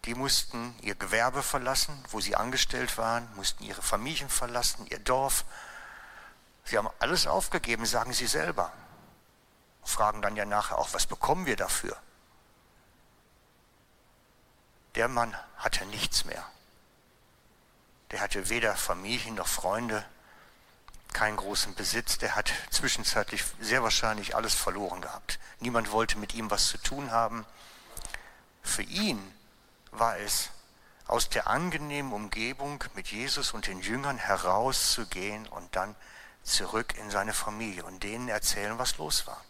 die 0.06 0.16
mussten 0.16 0.76
ihr 0.82 0.96
Gewerbe 0.96 1.44
verlassen, 1.44 2.04
wo 2.10 2.20
sie 2.20 2.36
angestellt 2.36 2.98
waren, 2.98 3.28
mussten 3.36 3.64
ihre 3.64 3.82
Familien 3.82 4.30
verlassen, 4.30 4.86
ihr 4.88 5.00
Dorf. 5.00 5.46
Sie 6.66 6.78
haben 6.78 6.90
alles 7.00 7.28
aufgegeben, 7.28 7.86
sagen 7.86 8.14
sie 8.14 8.28
selber. 8.28 8.74
Fragen 9.84 10.22
dann 10.22 10.36
ja 10.36 10.46
nachher 10.46 10.78
auch, 10.78 10.94
was 10.94 11.08
bekommen 11.08 11.46
wir 11.46 11.56
dafür? 11.56 11.98
Der 14.96 15.08
Mann 15.08 15.36
hatte 15.58 15.86
nichts 15.88 16.26
mehr. 16.26 16.46
Der 18.12 18.22
hatte 18.22 18.50
weder 18.50 18.76
Familie 18.76 19.32
noch 19.34 19.48
Freunde, 19.48 20.06
keinen 21.14 21.38
großen 21.38 21.76
Besitz. 21.76 22.18
Der 22.18 22.36
hat 22.36 22.52
zwischenzeitlich 22.70 23.44
sehr 23.60 23.84
wahrscheinlich 23.84 24.36
alles 24.36 24.54
verloren 24.54 25.02
gehabt. 25.02 25.40
Niemand 25.60 25.92
wollte 25.92 26.18
mit 26.18 26.34
ihm 26.34 26.52
was 26.52 26.68
zu 26.68 26.78
tun 26.78 27.12
haben. 27.12 27.46
Für 28.62 28.84
ihn 28.84 29.20
war 29.92 30.18
es, 30.18 30.50
aus 31.08 31.30
der 31.30 31.48
angenehmen 31.48 32.14
Umgebung 32.14 32.84
mit 32.96 33.10
Jesus 33.10 33.54
und 33.54 33.68
den 33.68 33.82
Jüngern 33.82 34.18
herauszugehen 34.18 35.48
und 35.48 35.76
dann 35.76 35.96
zurück 36.44 36.96
in 36.98 37.12
seine 37.12 37.34
Familie 37.34 37.84
und 37.84 38.04
denen 38.04 38.30
erzählen, 38.30 38.78
was 38.80 38.98
los 38.98 39.28
war. 39.28 39.42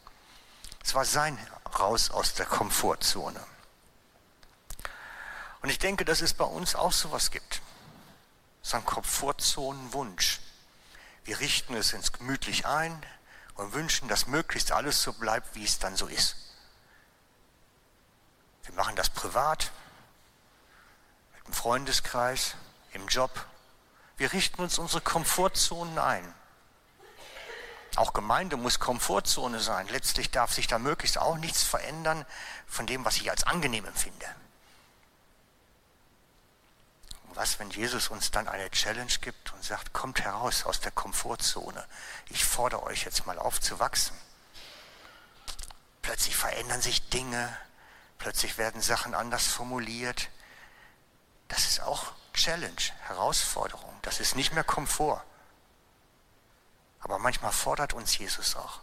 Es 0.83 0.95
war 0.95 1.05
sein 1.05 1.37
Raus 1.79 2.11
aus 2.11 2.33
der 2.33 2.45
Komfortzone. 2.45 3.39
Und 5.61 5.69
ich 5.69 5.79
denke, 5.79 6.03
dass 6.05 6.21
es 6.21 6.33
bei 6.33 6.43
uns 6.43 6.75
auch 6.75 6.91
sowas 6.91 7.31
gibt. 7.31 7.61
So 8.61 8.77
ein 8.77 8.85
Komfortzonenwunsch. 8.85 10.39
Wir 11.23 11.39
richten 11.39 11.75
es 11.75 11.93
ins 11.93 12.11
gemütlich 12.11 12.65
ein 12.65 13.01
und 13.55 13.73
wünschen, 13.73 14.07
dass 14.07 14.27
möglichst 14.27 14.71
alles 14.71 15.01
so 15.01 15.13
bleibt, 15.13 15.55
wie 15.55 15.63
es 15.63 15.79
dann 15.79 15.95
so 15.95 16.07
ist. 16.07 16.35
Wir 18.63 18.75
machen 18.75 18.95
das 18.95 19.09
privat, 19.09 19.71
mit 21.35 21.47
dem 21.47 21.53
Freundeskreis, 21.53 22.55
im 22.93 23.07
Job. 23.07 23.45
Wir 24.17 24.31
richten 24.33 24.61
uns 24.61 24.77
unsere 24.77 25.01
Komfortzonen 25.01 25.97
ein. 25.97 26.33
Auch 27.95 28.13
Gemeinde 28.13 28.57
muss 28.57 28.79
Komfortzone 28.79 29.59
sein. 29.59 29.87
Letztlich 29.89 30.31
darf 30.31 30.51
sich 30.51 30.67
da 30.67 30.79
möglichst 30.79 31.17
auch 31.17 31.37
nichts 31.37 31.63
verändern 31.63 32.25
von 32.65 32.87
dem, 32.87 33.05
was 33.05 33.17
ich 33.17 33.29
als 33.29 33.43
angenehm 33.43 33.85
empfinde. 33.85 34.25
Was, 37.35 37.59
wenn 37.59 37.71
Jesus 37.71 38.09
uns 38.09 38.31
dann 38.31 38.47
eine 38.47 38.69
Challenge 38.69 39.11
gibt 39.21 39.53
und 39.53 39.63
sagt, 39.63 39.91
kommt 39.93 40.21
heraus 40.21 40.65
aus 40.65 40.79
der 40.79 40.91
Komfortzone. 40.91 41.85
Ich 42.29 42.45
fordere 42.45 42.83
euch 42.83 43.05
jetzt 43.05 43.25
mal 43.25 43.39
auf 43.39 43.59
zu 43.59 43.79
wachsen. 43.79 44.15
Plötzlich 46.01 46.35
verändern 46.35 46.81
sich 46.81 47.09
Dinge, 47.09 47.57
plötzlich 48.19 48.57
werden 48.57 48.81
Sachen 48.81 49.15
anders 49.15 49.47
formuliert. 49.47 50.29
Das 51.47 51.65
ist 51.65 51.81
auch 51.81 52.11
Challenge, 52.33 52.81
Herausforderung. 53.01 53.97
Das 54.03 54.19
ist 54.19 54.35
nicht 54.35 54.53
mehr 54.53 54.63
Komfort. 54.63 55.23
Aber 56.99 57.19
manchmal 57.19 57.51
fordert 57.51 57.93
uns 57.93 58.17
Jesus 58.17 58.55
auch 58.55 58.81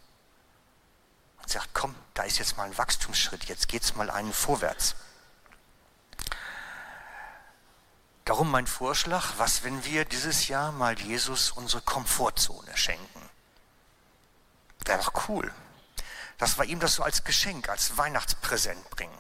und 1.41 1.51
sagt, 1.51 1.71
komm, 1.73 1.95
da 2.15 2.25
ist 2.25 2.39
jetzt 2.39 2.57
mal 2.57 2.65
ein 2.65 2.77
Wachstumsschritt, 2.77 3.45
jetzt 3.45 3.69
geht 3.69 3.83
es 3.83 3.95
mal 3.95 4.11
einen 4.11 4.33
vorwärts. 4.33 4.95
Darum 8.31 8.49
mein 8.53 8.69
Vorschlag, 8.69 9.33
was 9.39 9.65
wenn 9.65 9.85
wir 9.85 10.05
dieses 10.05 10.47
Jahr 10.47 10.71
mal 10.71 10.97
Jesus 11.01 11.51
unsere 11.51 11.83
Komfortzone 11.83 12.77
schenken? 12.77 13.29
Wäre 14.85 15.03
doch 15.03 15.29
cool, 15.29 15.53
dass 16.39 16.57
wir 16.57 16.65
ihm 16.67 16.79
das 16.79 16.95
so 16.95 17.03
als 17.03 17.25
Geschenk, 17.25 17.69
als 17.69 17.97
Weihnachtspräsent 17.97 18.89
bringen. 18.91 19.19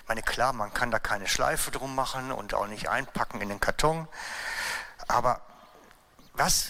Ich 0.00 0.08
meine, 0.08 0.22
klar, 0.22 0.54
man 0.54 0.72
kann 0.72 0.90
da 0.90 0.98
keine 0.98 1.28
Schleife 1.28 1.70
drum 1.70 1.94
machen 1.94 2.32
und 2.32 2.54
auch 2.54 2.66
nicht 2.66 2.88
einpacken 2.88 3.42
in 3.42 3.50
den 3.50 3.60
Karton. 3.60 4.08
Aber 5.06 5.42
was, 6.32 6.68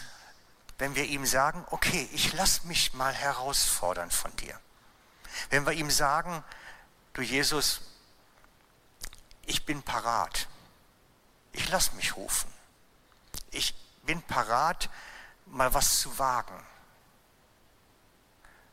wenn 0.79 0.97
wir 0.97 1.05
ihm 1.05 1.25
sagen, 1.25 1.65
okay, 1.71 2.09
ich 2.13 2.33
lass 2.33 2.65
mich 2.65 2.95
mal 2.95 3.15
herausfordern 3.15 4.11
von 4.11 4.35
dir. 4.35 4.59
Wenn 5.51 5.65
wir 5.65 5.73
ihm 5.73 5.93
sagen, 5.93 6.43
du 7.13 7.23
Jesus, 7.23 7.81
ich 9.45 9.65
bin 9.65 9.85
parat 9.85 10.49
ich 11.57 11.69
lasse 11.71 11.97
mich 11.97 12.17
rufen. 12.17 12.53
Ich 13.51 13.75
bin 14.03 14.23
parat, 14.23 14.91
mal 15.47 15.73
was 15.75 16.01
zu 16.01 16.19
wagen. 16.19 16.55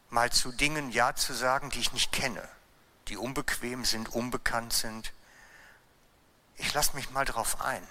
Mal 0.09 0.31
zu 0.31 0.51
Dingen 0.51 0.91
Ja 0.91 1.15
zu 1.15 1.33
sagen, 1.33 1.69
die 1.69 1.79
ich 1.79 1.93
nicht 1.93 2.11
kenne, 2.11 2.47
die 3.07 3.17
unbequem 3.17 3.85
sind, 3.85 4.09
unbekannt 4.09 4.73
sind. 4.73 5.13
Ich 6.57 6.73
lasse 6.73 6.95
mich 6.95 7.09
mal 7.09 7.25
darauf 7.25 7.61
ein 7.61 7.87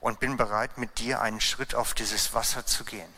und 0.00 0.20
bin 0.20 0.36
bereit, 0.36 0.76
mit 0.76 0.98
dir 0.98 1.20
einen 1.20 1.40
Schritt 1.40 1.74
auf 1.74 1.94
dieses 1.94 2.34
Wasser 2.34 2.66
zu 2.66 2.84
gehen. 2.84 3.12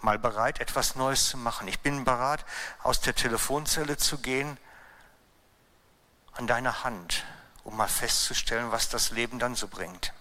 Mal 0.00 0.18
bereit, 0.18 0.60
etwas 0.60 0.94
Neues 0.94 1.30
zu 1.30 1.38
machen. 1.38 1.66
Ich 1.66 1.80
bin 1.80 2.04
bereit, 2.04 2.44
aus 2.82 3.00
der 3.00 3.14
Telefonzelle 3.14 3.96
zu 3.96 4.18
gehen, 4.18 4.58
an 6.34 6.46
deiner 6.46 6.84
Hand 6.84 7.24
um 7.66 7.76
mal 7.76 7.88
festzustellen, 7.88 8.70
was 8.70 8.88
das 8.88 9.10
Leben 9.10 9.40
dann 9.40 9.56
so 9.56 9.66
bringt. 9.66 10.12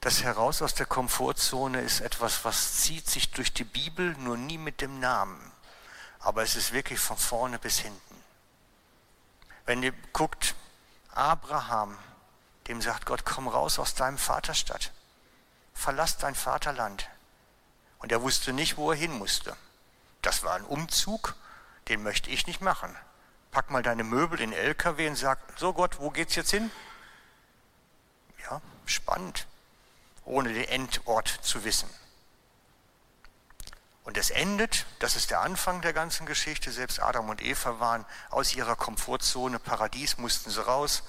Das 0.00 0.24
Heraus 0.24 0.60
aus 0.60 0.74
der 0.74 0.86
Komfortzone 0.86 1.80
ist 1.80 2.00
etwas, 2.00 2.44
was 2.44 2.82
zieht 2.82 3.08
sich 3.08 3.30
durch 3.30 3.54
die 3.54 3.64
Bibel, 3.64 4.16
nur 4.18 4.36
nie 4.36 4.58
mit 4.58 4.80
dem 4.80 4.98
Namen. 4.98 5.52
Aber 6.18 6.42
es 6.42 6.56
ist 6.56 6.72
wirklich 6.72 6.98
von 6.98 7.16
vorne 7.16 7.60
bis 7.60 7.78
hinten. 7.78 8.24
Wenn 9.64 9.82
ihr 9.84 9.92
guckt, 10.12 10.56
Abraham, 11.12 11.96
dem 12.66 12.82
sagt 12.82 13.06
Gott, 13.06 13.24
komm 13.24 13.46
raus 13.46 13.78
aus 13.78 13.94
deinem 13.94 14.18
Vaterstadt. 14.18 14.90
Verlass 15.74 16.18
dein 16.18 16.34
Vaterland. 16.34 17.08
Und 17.98 18.10
er 18.10 18.20
wusste 18.20 18.52
nicht, 18.52 18.76
wo 18.76 18.90
er 18.90 18.98
hin 18.98 19.12
musste. 19.16 19.56
Das 20.22 20.42
war 20.42 20.54
ein 20.54 20.64
Umzug 20.64 21.36
den 21.88 22.02
möchte 22.02 22.30
ich 22.30 22.46
nicht 22.46 22.60
machen. 22.60 22.94
Pack 23.50 23.70
mal 23.70 23.82
deine 23.82 24.04
Möbel 24.04 24.40
in 24.40 24.50
den 24.50 24.58
LKW 24.58 25.08
und 25.08 25.16
sag, 25.16 25.38
so 25.56 25.72
Gott, 25.72 26.00
wo 26.00 26.10
geht's 26.10 26.34
jetzt 26.34 26.50
hin? 26.50 26.70
Ja, 28.42 28.60
spannend, 28.84 29.46
ohne 30.24 30.52
den 30.52 30.64
Endort 30.64 31.28
zu 31.28 31.64
wissen. 31.64 31.88
Und 34.02 34.18
es 34.18 34.30
endet, 34.30 34.84
das 34.98 35.16
ist 35.16 35.30
der 35.30 35.40
Anfang 35.40 35.80
der 35.80 35.94
ganzen 35.94 36.26
Geschichte, 36.26 36.70
selbst 36.70 37.00
Adam 37.00 37.30
und 37.30 37.40
Eva 37.40 37.80
waren 37.80 38.04
aus 38.28 38.54
ihrer 38.54 38.76
Komfortzone, 38.76 39.58
Paradies 39.58 40.18
mussten 40.18 40.50
sie 40.50 40.62
raus. 40.62 41.04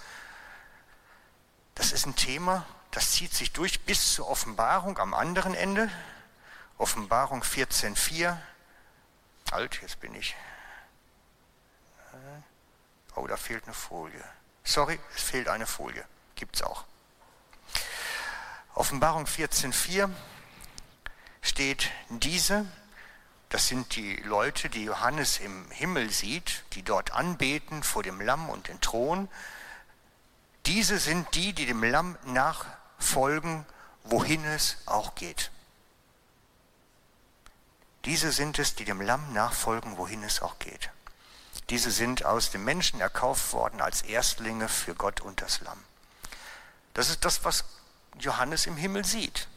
Das 1.74 1.92
ist 1.92 2.06
ein 2.06 2.16
Thema, 2.16 2.66
das 2.92 3.12
zieht 3.12 3.34
sich 3.34 3.52
durch 3.52 3.82
bis 3.82 4.14
zur 4.14 4.30
Offenbarung 4.30 4.98
am 4.98 5.14
anderen 5.14 5.56
Ende. 5.56 5.90
Offenbarung 6.78 7.44
14.4. 7.44 8.38
Alt, 9.52 9.82
jetzt 9.82 10.00
bin 10.00 10.16
ich 10.16 10.36
Oh, 13.16 13.28
da 13.28 13.38
fehlt 13.38 13.64
eine 13.66 13.74
Folie. 13.74 14.24
Sorry, 14.64 15.00
es 15.16 15.24
fehlt 15.24 15.48
eine 15.48 15.66
Folie. 15.66 16.04
Gibt 16.36 16.56
es 16.58 16.64
auch. 16.64 16.86
Offenbarung 18.74 19.26
14.4 19.26 20.10
steht 21.42 21.92
diese, 22.10 22.66
das 23.50 23.68
sind 23.68 23.96
die 23.96 24.18
Leute, 24.18 24.70
die 24.70 24.84
Johannes 24.84 25.38
im 25.38 25.70
Himmel 25.72 26.10
sieht, 26.10 26.66
die 26.74 26.84
dort 26.84 27.14
anbeten 27.14 27.84
vor 27.84 28.04
dem 28.04 28.20
Lamm 28.20 28.50
und 28.50 28.68
den 28.68 28.82
Thron. 28.82 29.30
Diese 30.66 30.98
sind 30.98 31.34
die, 31.36 31.54
die 31.54 31.66
dem 31.66 31.84
Lamm 31.84 32.18
nachfolgen, 32.26 33.66
wohin 34.04 34.44
es 34.44 34.78
auch 34.88 35.16
geht. 35.16 35.52
Diese 38.04 38.32
sind 38.32 38.60
es, 38.60 38.76
die 38.76 38.86
dem 38.86 39.00
Lamm 39.02 39.32
nachfolgen, 39.32 39.98
wohin 39.98 40.24
es 40.24 40.42
auch 40.42 40.60
geht. 40.60 40.90
Diese 41.70 41.90
sind 41.90 42.26
aus 42.26 42.52
dem 42.52 42.64
Menschen 42.64 43.02
erkauft 43.02 43.54
worden 43.54 43.82
als 43.82 44.04
Erstlinge 44.04 44.70
für 44.70 44.94
Gott 44.94 45.22
und 45.22 45.42
das 45.42 45.62
Lamm. 45.62 45.84
Das 46.94 47.10
ist 47.10 47.26
das, 47.26 47.44
was 47.44 47.66
Johannes 48.20 48.68
im 48.68 48.78
Himmel 48.78 49.04
sieht. 49.04 49.48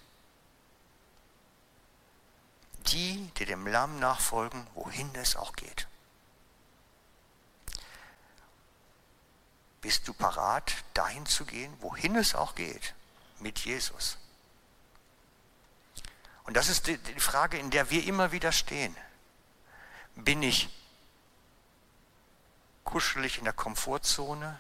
Die, 2.87 3.31
die 3.37 3.45
dem 3.45 3.67
Lamm 3.67 3.99
nachfolgen, 3.99 4.67
wohin 4.75 5.15
es 5.15 5.37
auch 5.37 5.53
geht. 5.53 5.87
Bist 9.83 10.09
du 10.09 10.15
parat, 10.15 10.73
dahin 10.95 11.27
zu 11.27 11.45
gehen, 11.45 11.73
wohin 11.81 12.17
es 12.17 12.35
auch 12.35 12.55
geht, 12.55 12.95
mit 13.39 13.59
Jesus? 13.61 14.17
Und 16.45 16.57
das 16.57 16.69
ist 16.69 16.87
die 16.87 16.99
Frage, 17.19 17.59
in 17.59 17.71
der 17.71 17.91
wir 17.91 18.05
immer 18.05 18.33
wieder 18.33 18.53
stehen. 18.53 18.97
Bin 20.17 20.43
ich 20.43 20.71
kuschelig 22.89 23.37
in 23.37 23.45
der 23.45 23.53
Komfortzone 23.53 24.59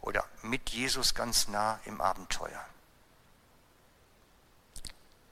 oder 0.00 0.24
mit 0.42 0.70
Jesus 0.70 1.14
ganz 1.14 1.46
nah 1.46 1.78
im 1.84 2.00
Abenteuer. 2.00 2.64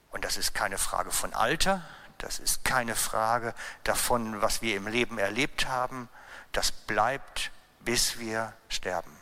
Und 0.09 0.23
das 0.23 0.37
ist 0.37 0.53
keine 0.53 0.77
Frage 0.77 1.11
von 1.11 1.33
Alter, 1.33 1.83
das 2.19 2.39
ist 2.39 2.63
keine 2.63 2.95
Frage 2.95 3.53
davon, 3.83 4.41
was 4.41 4.61
wir 4.61 4.77
im 4.77 4.87
Leben 4.87 5.17
erlebt 5.17 5.67
haben, 5.67 6.07
das 6.53 6.71
bleibt, 6.71 7.51
bis 7.81 8.17
wir 8.19 8.53
sterben. 8.69 9.17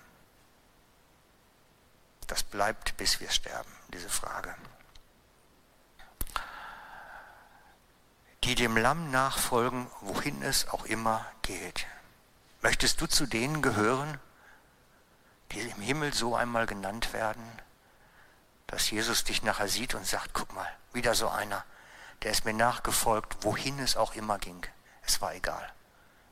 Das 2.28 2.44
bleibt, 2.44 2.98
bis 2.98 3.20
wir 3.20 3.32
sterben, 3.32 3.72
diese 3.92 4.10
Frage. 4.10 4.54
Die 8.44 8.54
dem 8.54 8.78
Lamm 8.78 9.10
nachfolgen, 9.10 9.90
wohin 10.02 10.44
es 10.44 10.68
auch 10.68 10.86
immer 10.86 11.26
geht. 11.42 11.88
Möchtest 12.62 13.02
du 13.02 13.08
zu 13.08 13.26
denen 13.26 13.62
gehören, 13.62 14.20
die 15.52 15.62
im 15.62 15.82
Himmel 15.82 16.14
so 16.14 16.36
einmal 16.36 16.68
genannt 16.68 17.12
werden, 17.12 17.44
dass 18.68 18.90
Jesus 18.90 19.24
dich 19.24 19.42
nachher 19.44 19.68
sieht 19.68 19.96
und 19.96 20.06
sagt, 20.06 20.34
guck 20.34 20.54
mal, 20.54 20.70
wieder 20.94 21.16
so 21.16 21.28
einer, 21.28 21.66
der 22.22 22.32
ist 22.32 22.46
mir 22.46 22.54
nachgefolgt, 22.54 23.44
wohin 23.44 23.80
es 23.80 23.98
auch 23.98 24.14
immer 24.14 24.38
ging. 24.38 24.66
Es 25.06 25.22
war 25.22 25.34
egal. 25.34 25.74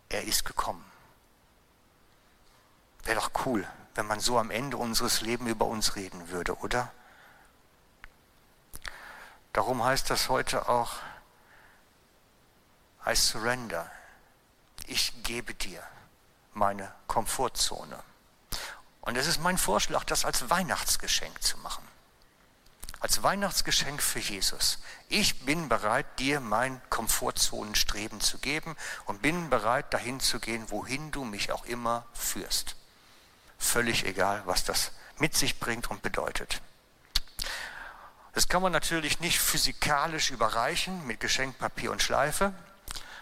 Er 0.08 0.24
ist 0.24 0.46
gekommen. 0.46 0.86
Wäre 3.04 3.20
doch 3.20 3.32
cool, 3.46 3.68
wenn 3.96 4.06
man 4.06 4.20
so 4.20 4.38
am 4.38 4.52
Ende 4.52 4.78
unseres 4.78 5.22
Lebens 5.22 5.50
über 5.50 5.66
uns 5.66 5.96
reden 5.96 6.30
würde, 6.30 6.56
oder? 6.60 6.92
Darum 9.52 9.84
heißt 9.84 10.10
das 10.10 10.30
heute 10.30 10.70
auch, 10.70 10.98
I 13.06 13.16
surrender. 13.16 13.90
Ich 14.86 15.24
gebe 15.24 15.56
dir 15.56 15.82
meine 16.60 16.94
Komfortzone. 17.08 17.98
Und 19.00 19.16
es 19.16 19.28
ist 19.28 19.40
mein 19.42 19.58
Vorschlag, 19.58 20.04
das 20.04 20.26
als 20.26 20.50
Weihnachtsgeschenk 20.50 21.42
zu 21.42 21.58
machen. 21.60 21.88
Als 23.00 23.24
Weihnachtsgeschenk 23.24 24.04
für 24.04 24.20
Jesus. 24.20 24.80
Ich 25.08 25.46
bin 25.46 25.70
bereit, 25.70 26.06
dir 26.20 26.42
mein 26.42 26.82
Komfortzonenstreben 26.90 28.20
zu 28.20 28.40
geben 28.40 28.76
und 29.06 29.22
bin 29.22 29.50
bereit, 29.50 29.94
dahin 29.94 30.20
zu 30.20 30.42
gehen, 30.42 30.70
wohin 30.70 31.12
du 31.12 31.24
mich 31.24 31.54
auch 31.54 31.64
immer 31.64 32.06
führst. 32.14 32.76
Völlig 33.58 34.06
egal, 34.06 34.42
was 34.46 34.66
das 34.66 34.92
mit 35.18 35.36
sich 35.36 35.60
bringt 35.62 35.90
und 35.90 36.02
bedeutet. 36.02 36.62
Das 38.34 38.50
kann 38.50 38.62
man 38.62 38.74
natürlich 38.74 39.22
nicht 39.22 39.40
physikalisch 39.40 40.30
überreichen 40.30 41.08
mit 41.08 41.22
Geschenkpapier 41.22 41.92
und 41.92 42.04
Schleife. 42.04 42.54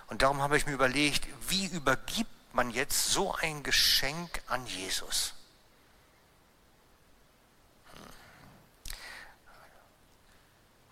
Und 0.08 0.24
darum 0.24 0.42
habe 0.42 0.58
ich 0.58 0.66
mir 0.66 0.74
überlegt, 0.74 1.28
wie 1.48 1.68
übergibt 1.68 2.37
man 2.54 2.70
jetzt 2.72 3.12
so 3.12 3.34
ein 3.36 3.64
Geschenk 3.64 4.42
an 4.48 4.66
Jesus? 4.66 5.34
Hm. 7.94 8.94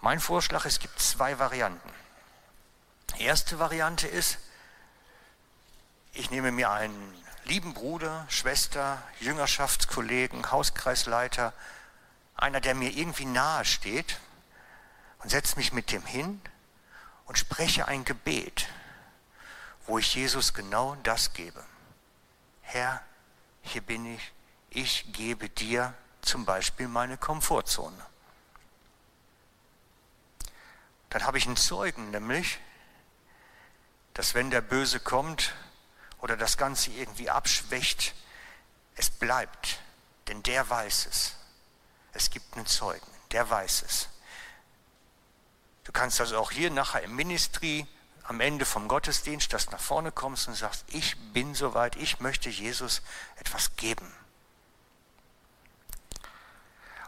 Mein 0.02 0.20
Vorschlag, 0.20 0.66
es 0.66 0.80
gibt 0.80 1.00
zwei 1.00 1.40
Varianten. 1.40 1.94
erste 3.18 3.60
Variante 3.60 4.08
ist, 4.08 4.38
ich 6.14 6.32
nehme 6.32 6.52
mir 6.52 6.72
einen 6.72 7.14
lieben 7.46 7.74
Bruder, 7.74 8.26
Schwester, 8.30 9.02
Jüngerschaftskollegen, 9.20 10.52
Hauskreisleiter, 10.52 11.54
einer, 12.36 12.62
der 12.62 12.76
mir 12.76 12.92
irgendwie 12.92 13.26
nahe 13.26 13.66
steht, 13.66 14.20
und 15.20 15.30
setze 15.30 15.56
mich 15.56 15.74
mit 15.74 15.92
dem 15.92 16.06
hin 16.06 16.40
und 17.26 17.38
spreche 17.38 17.88
ein 17.88 18.06
Gebet, 18.06 18.68
wo 19.88 20.00
ich 20.00 20.16
Jesus 20.16 20.54
genau 20.54 20.96
das 21.04 21.34
gebe. 21.34 21.64
Herr, 22.62 23.02
hier 23.62 23.82
bin 23.82 24.16
ich, 24.16 24.34
ich 24.70 25.12
gebe 25.14 25.50
dir 25.50 25.94
zum 26.22 26.46
Beispiel 26.46 26.88
meine 26.88 27.18
Komfortzone. 27.18 28.06
Dann 31.10 31.26
habe 31.26 31.38
ich 31.38 31.46
einen 31.46 31.58
Zeugen, 31.58 32.12
nämlich, 32.12 32.60
dass 34.14 34.34
wenn 34.34 34.50
der 34.50 34.62
Böse 34.62 35.00
kommt 35.00 35.54
oder 36.20 36.36
das 36.36 36.58
Ganze 36.58 36.92
irgendwie 36.92 37.30
abschwächt, 37.30 38.16
es 38.96 39.10
bleibt, 39.10 39.80
denn 40.28 40.42
der 40.44 40.68
weiß 40.70 41.06
es. 41.06 41.36
Es 42.14 42.30
gibt 42.30 42.56
einen 42.56 42.66
Zeugen, 42.66 43.08
der 43.32 43.50
weiß 43.50 43.84
es. 43.84 44.10
Du 45.84 45.92
kannst 45.92 46.20
also 46.20 46.40
auch 46.40 46.52
hier 46.52 46.72
nachher 46.72 47.04
im 47.04 47.16
Ministry 47.16 47.88
am 48.28 48.40
Ende 48.40 48.66
vom 48.66 48.88
Gottesdienst, 48.88 49.54
dass 49.54 49.70
nach 49.72 49.80
vorne 49.80 50.12
kommst 50.12 50.48
und 50.48 50.56
sagst, 50.56 50.84
ich 50.88 51.16
bin 51.34 51.54
soweit, 51.54 51.96
ich 51.96 52.20
möchte 52.20 52.50
Jesus 52.50 53.04
etwas 53.38 53.76
geben. 53.76 54.12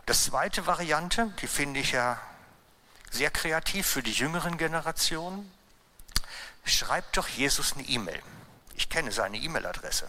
Das 0.06 0.26
zweite 0.26 0.68
Variante, 0.68 1.34
die 1.42 1.48
finde 1.48 1.80
ich 1.80 1.92
ja 1.92 2.22
sehr 3.10 3.32
kreativ 3.32 3.88
für 3.88 4.04
die 4.04 4.14
jüngeren 4.14 4.58
Generationen. 4.58 5.52
Schreib 6.64 7.12
doch 7.14 7.28
Jesus 7.28 7.74
eine 7.74 7.82
E-Mail. 7.84 8.22
Ich 8.76 8.90
kenne 8.90 9.12
seine 9.12 9.38
E-Mail-Adresse. 9.38 10.08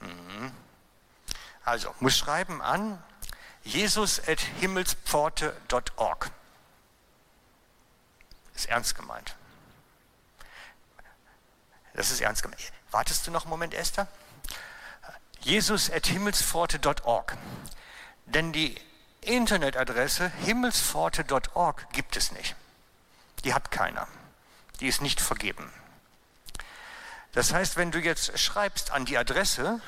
Mhm. 0.00 0.52
Also, 1.64 1.94
muss 2.00 2.16
schreiben 2.16 2.62
an 2.62 3.02
jesus.himmelspforte.org. 3.64 6.30
Ist 8.54 8.66
ernst 8.66 8.94
gemeint. 8.94 9.34
Das 11.98 12.12
ist 12.12 12.20
ernst 12.20 12.44
gemeint. 12.44 12.60
Wartest 12.92 13.26
du 13.26 13.32
noch 13.32 13.42
einen 13.42 13.50
Moment, 13.50 13.74
Esther? 13.74 14.06
Jesus.himmelspforte.org. 15.40 17.36
Denn 18.26 18.52
die 18.52 18.80
Internetadresse 19.22 20.30
himmelspforte.org 20.44 21.92
gibt 21.92 22.16
es 22.16 22.30
nicht. 22.30 22.54
Die 23.42 23.52
hat 23.52 23.72
keiner. 23.72 24.06
Die 24.78 24.86
ist 24.86 25.02
nicht 25.02 25.20
vergeben. 25.20 25.72
Das 27.32 27.52
heißt, 27.52 27.76
wenn 27.76 27.90
du 27.90 27.98
jetzt 27.98 28.38
schreibst 28.38 28.92
an 28.92 29.04
die 29.04 29.18
Adresse, 29.18 29.80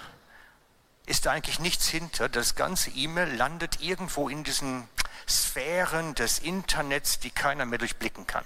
ist 1.07 1.27
da 1.27 1.31
eigentlich 1.31 1.61
nichts 1.61 1.87
hinter. 1.87 2.29
Das 2.29 2.57
ganze 2.57 2.90
E-Mail 2.90 3.37
landet 3.37 3.81
irgendwo 3.83 4.29
in 4.29 4.42
diesen 4.42 4.88
Sphären 5.29 6.16
des 6.16 6.40
Internets, 6.40 7.20
die 7.20 7.31
keiner 7.31 7.66
mehr 7.66 7.79
durchblicken 7.79 8.27
kann. 8.27 8.44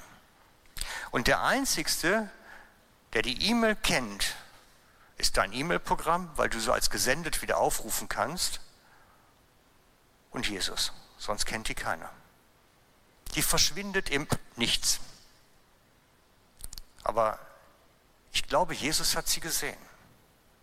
Und 1.10 1.28
der 1.28 1.42
Einzigste, 1.42 2.28
der 3.14 3.22
die 3.22 3.48
E-Mail 3.48 3.76
kennt, 3.76 4.36
ist 5.16 5.36
dein 5.36 5.52
E-Mail-Programm, 5.52 6.30
weil 6.36 6.48
du 6.48 6.60
so 6.60 6.72
als 6.72 6.90
gesendet 6.90 7.42
wieder 7.42 7.58
aufrufen 7.58 8.08
kannst. 8.08 8.60
Und 10.30 10.48
Jesus, 10.48 10.92
sonst 11.16 11.46
kennt 11.46 11.68
die 11.68 11.74
keiner. 11.74 12.10
Die 13.34 13.42
verschwindet 13.42 14.10
im 14.10 14.26
Nichts. 14.56 15.00
Aber 17.04 17.38
ich 18.32 18.46
glaube, 18.46 18.74
Jesus 18.74 19.14
hat 19.14 19.28
sie 19.28 19.40
gesehen. 19.40 19.78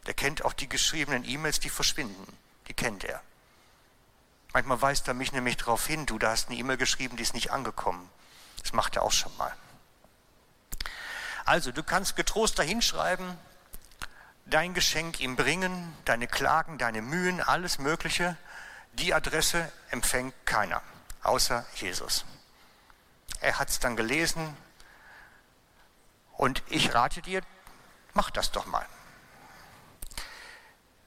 Der 0.06 0.14
kennt 0.14 0.44
auch 0.44 0.54
die 0.54 0.68
geschriebenen 0.68 1.24
E-Mails, 1.24 1.60
die 1.60 1.70
verschwinden. 1.70 2.38
Die 2.68 2.74
kennt 2.74 3.04
er. 3.04 3.22
Manchmal 4.54 4.82
weist 4.82 5.08
er 5.08 5.14
mich 5.14 5.32
nämlich 5.32 5.56
darauf 5.58 5.88
hin, 5.88 6.06
du, 6.06 6.20
da 6.20 6.32
hast 6.32 6.50
eine 6.50 6.58
E-Mail 6.58 6.78
geschrieben, 6.78 7.16
die 7.16 7.24
ist 7.24 7.34
nicht 7.34 7.52
angekommen. 7.52 8.10
Das 8.62 8.74
macht 8.74 8.98
er 8.98 9.04
auch 9.04 9.12
schon 9.12 9.36
mal. 9.38 9.56
Also, 11.46 11.72
du 11.72 11.84
kannst 11.84 12.16
getrost 12.16 12.60
dahinschreiben, 12.60 13.38
dein 14.46 14.74
Geschenk 14.74 15.20
ihm 15.20 15.36
bringen, 15.36 15.96
deine 16.06 16.28
Klagen, 16.28 16.78
deine 16.78 17.02
Mühen, 17.02 17.42
alles 17.42 17.80
Mögliche. 17.80 18.38
Die 18.94 19.14
Adresse 19.14 19.72
empfängt 19.90 20.34
keiner, 20.46 20.82
außer 21.24 21.66
Jesus. 21.76 22.26
Er 23.40 23.58
hat 23.58 23.70
es 23.70 23.80
dann 23.80 23.96
gelesen 23.96 24.56
und 26.38 26.62
ich 26.68 26.94
rate 26.94 27.22
dir, 27.22 27.42
mach 28.14 28.30
das 28.30 28.52
doch 28.52 28.66
mal. 28.66 28.86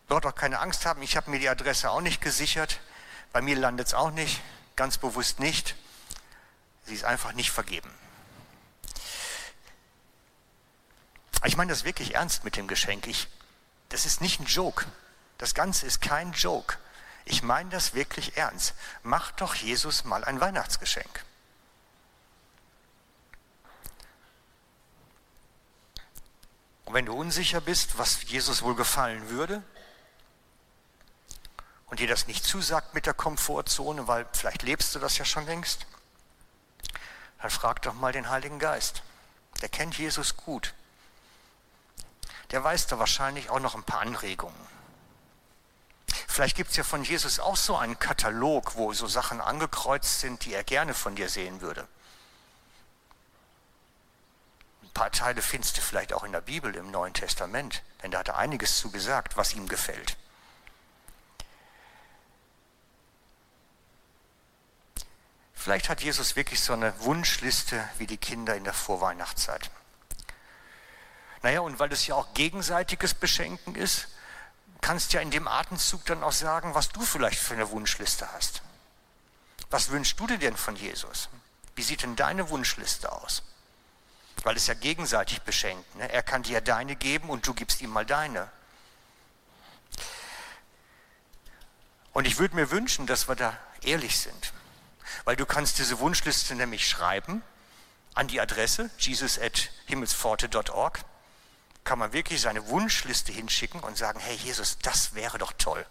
Dort 0.08 0.26
auch 0.26 0.34
keine 0.34 0.60
Angst 0.60 0.86
haben, 0.86 1.02
ich 1.02 1.16
habe 1.16 1.30
mir 1.30 1.38
die 1.38 1.48
Adresse 1.48 1.90
auch 1.90 2.00
nicht 2.00 2.20
gesichert, 2.20 2.80
bei 3.32 3.40
mir 3.40 3.56
landet 3.56 3.88
es 3.88 3.94
auch 3.94 4.10
nicht, 4.10 4.42
ganz 4.76 4.98
bewusst 4.98 5.40
nicht. 5.40 5.76
Sie 6.84 6.94
ist 6.94 7.04
einfach 7.04 7.32
nicht 7.32 7.50
vergeben. 7.50 7.90
Ich 11.44 11.58
meine 11.58 11.70
das 11.70 11.84
wirklich 11.84 12.14
ernst 12.14 12.44
mit 12.44 12.56
dem 12.56 12.68
Geschenk. 12.68 13.06
Ich, 13.06 13.28
das 13.90 14.06
ist 14.06 14.22
nicht 14.22 14.40
ein 14.40 14.46
Joke. 14.46 14.86
Das 15.36 15.54
Ganze 15.54 15.84
ist 15.86 16.00
kein 16.00 16.32
Joke. 16.32 16.78
Ich 17.26 17.42
meine 17.42 17.68
das 17.68 17.94
wirklich 17.94 18.36
ernst. 18.38 18.74
Mach 19.02 19.30
doch 19.32 19.54
Jesus 19.54 20.04
mal 20.04 20.24
ein 20.24 20.40
Weihnachtsgeschenk. 20.40 21.24
Und 26.86 26.94
wenn 26.94 27.06
du 27.06 27.14
unsicher 27.14 27.60
bist, 27.60 27.98
was 27.98 28.22
Jesus 28.24 28.62
wohl 28.62 28.74
gefallen 28.74 29.28
würde, 29.28 29.62
und 31.86 32.00
dir 32.00 32.08
das 32.08 32.26
nicht 32.26 32.44
zusagt 32.44 32.94
mit 32.94 33.06
der 33.06 33.14
Komfortzone, 33.14 34.08
weil 34.08 34.26
vielleicht 34.32 34.62
lebst 34.62 34.94
du 34.94 34.98
das 34.98 35.18
ja 35.18 35.24
schon 35.24 35.46
längst, 35.46 35.86
dann 37.40 37.50
frag 37.50 37.82
doch 37.82 37.94
mal 37.94 38.12
den 38.12 38.30
Heiligen 38.30 38.58
Geist. 38.58 39.02
Der 39.60 39.68
kennt 39.68 39.98
Jesus 39.98 40.36
gut 40.36 40.74
der 42.54 42.62
weiß 42.62 42.86
da 42.86 43.00
wahrscheinlich 43.00 43.50
auch 43.50 43.58
noch 43.58 43.74
ein 43.74 43.82
paar 43.82 44.02
Anregungen. 44.02 44.54
Vielleicht 46.28 46.56
gibt 46.56 46.70
es 46.70 46.76
ja 46.76 46.84
von 46.84 47.02
Jesus 47.02 47.40
auch 47.40 47.56
so 47.56 47.76
einen 47.76 47.98
Katalog, 47.98 48.76
wo 48.76 48.92
so 48.92 49.08
Sachen 49.08 49.40
angekreuzt 49.40 50.20
sind, 50.20 50.44
die 50.44 50.54
er 50.54 50.62
gerne 50.62 50.94
von 50.94 51.16
dir 51.16 51.28
sehen 51.28 51.60
würde. 51.60 51.88
Ein 54.84 54.90
paar 54.90 55.10
Teile 55.10 55.42
findest 55.42 55.78
du 55.78 55.80
vielleicht 55.80 56.12
auch 56.12 56.22
in 56.22 56.30
der 56.30 56.42
Bibel 56.42 56.72
im 56.76 56.92
Neuen 56.92 57.12
Testament, 57.12 57.82
denn 58.04 58.12
da 58.12 58.20
hat 58.20 58.28
er 58.28 58.36
einiges 58.36 58.78
zu 58.78 58.92
gesagt, 58.92 59.36
was 59.36 59.54
ihm 59.54 59.66
gefällt. 59.66 60.16
Vielleicht 65.54 65.88
hat 65.88 66.02
Jesus 66.02 66.36
wirklich 66.36 66.60
so 66.60 66.72
eine 66.72 67.00
Wunschliste 67.00 67.82
wie 67.98 68.06
die 68.06 68.16
Kinder 68.18 68.54
in 68.54 68.62
der 68.62 68.74
Vorweihnachtszeit. 68.74 69.72
Naja, 71.44 71.60
und 71.60 71.78
weil 71.78 71.92
es 71.92 72.06
ja 72.06 72.14
auch 72.14 72.32
gegenseitiges 72.32 73.12
Beschenken 73.12 73.74
ist, 73.74 74.08
kannst 74.80 75.12
ja 75.12 75.20
in 75.20 75.30
dem 75.30 75.46
Atemzug 75.46 76.06
dann 76.06 76.22
auch 76.22 76.32
sagen, 76.32 76.74
was 76.74 76.88
du 76.88 77.02
vielleicht 77.02 77.38
für 77.38 77.52
eine 77.52 77.70
Wunschliste 77.70 78.32
hast. 78.32 78.62
Was 79.68 79.90
wünschst 79.90 80.18
du 80.18 80.26
dir 80.26 80.38
denn 80.38 80.56
von 80.56 80.74
Jesus? 80.74 81.28
Wie 81.74 81.82
sieht 81.82 82.02
denn 82.02 82.16
deine 82.16 82.48
Wunschliste 82.48 83.12
aus? 83.12 83.42
Weil 84.42 84.56
es 84.56 84.68
ja 84.68 84.72
gegenseitig 84.72 85.42
beschenkt. 85.42 85.94
Ne? 85.96 86.10
Er 86.10 86.22
kann 86.22 86.44
dir 86.44 86.54
ja 86.54 86.62
deine 86.62 86.96
geben 86.96 87.28
und 87.28 87.46
du 87.46 87.52
gibst 87.52 87.82
ihm 87.82 87.90
mal 87.90 88.06
deine. 88.06 88.50
Und 92.14 92.26
ich 92.26 92.38
würde 92.38 92.56
mir 92.56 92.70
wünschen, 92.70 93.06
dass 93.06 93.28
wir 93.28 93.36
da 93.36 93.54
ehrlich 93.82 94.18
sind. 94.18 94.54
Weil 95.24 95.36
du 95.36 95.44
kannst 95.44 95.78
diese 95.78 95.98
Wunschliste 95.98 96.54
nämlich 96.54 96.88
schreiben 96.88 97.42
an 98.14 98.28
die 98.28 98.40
Adresse 98.40 98.88
jesus.himmelspforte.org. 98.96 101.04
Kann 101.84 101.98
man 101.98 102.12
wirklich 102.12 102.40
seine 102.40 102.66
Wunschliste 102.68 103.32
hinschicken 103.32 103.80
und 103.80 103.96
sagen, 103.96 104.18
hey 104.18 104.36
Jesus, 104.36 104.78
das 104.78 105.14
wäre 105.14 105.38
doch 105.38 105.52
toll. 105.52 105.86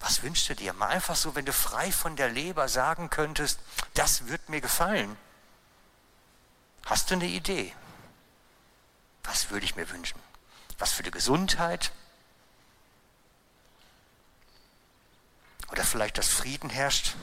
Was 0.00 0.22
wünschst 0.22 0.48
du 0.48 0.54
dir? 0.54 0.72
Mal 0.72 0.88
einfach 0.88 1.16
so, 1.16 1.34
wenn 1.34 1.46
du 1.46 1.52
frei 1.52 1.90
von 1.90 2.16
der 2.16 2.28
Leber 2.28 2.68
sagen 2.68 3.08
könntest, 3.08 3.60
das 3.94 4.26
wird 4.26 4.48
mir 4.48 4.60
gefallen. 4.60 5.16
Hast 6.84 7.10
du 7.10 7.14
eine 7.14 7.26
Idee? 7.26 7.74
Was 9.24 9.50
würde 9.50 9.64
ich 9.64 9.76
mir 9.76 9.88
wünschen? 9.90 10.20
Was 10.78 10.92
für 10.92 11.02
die 11.02 11.10
Gesundheit? 11.10 11.92
Oder 15.68 15.84
vielleicht, 15.84 16.18
dass 16.18 16.28
Frieden 16.28 16.70
herrscht 16.70 17.16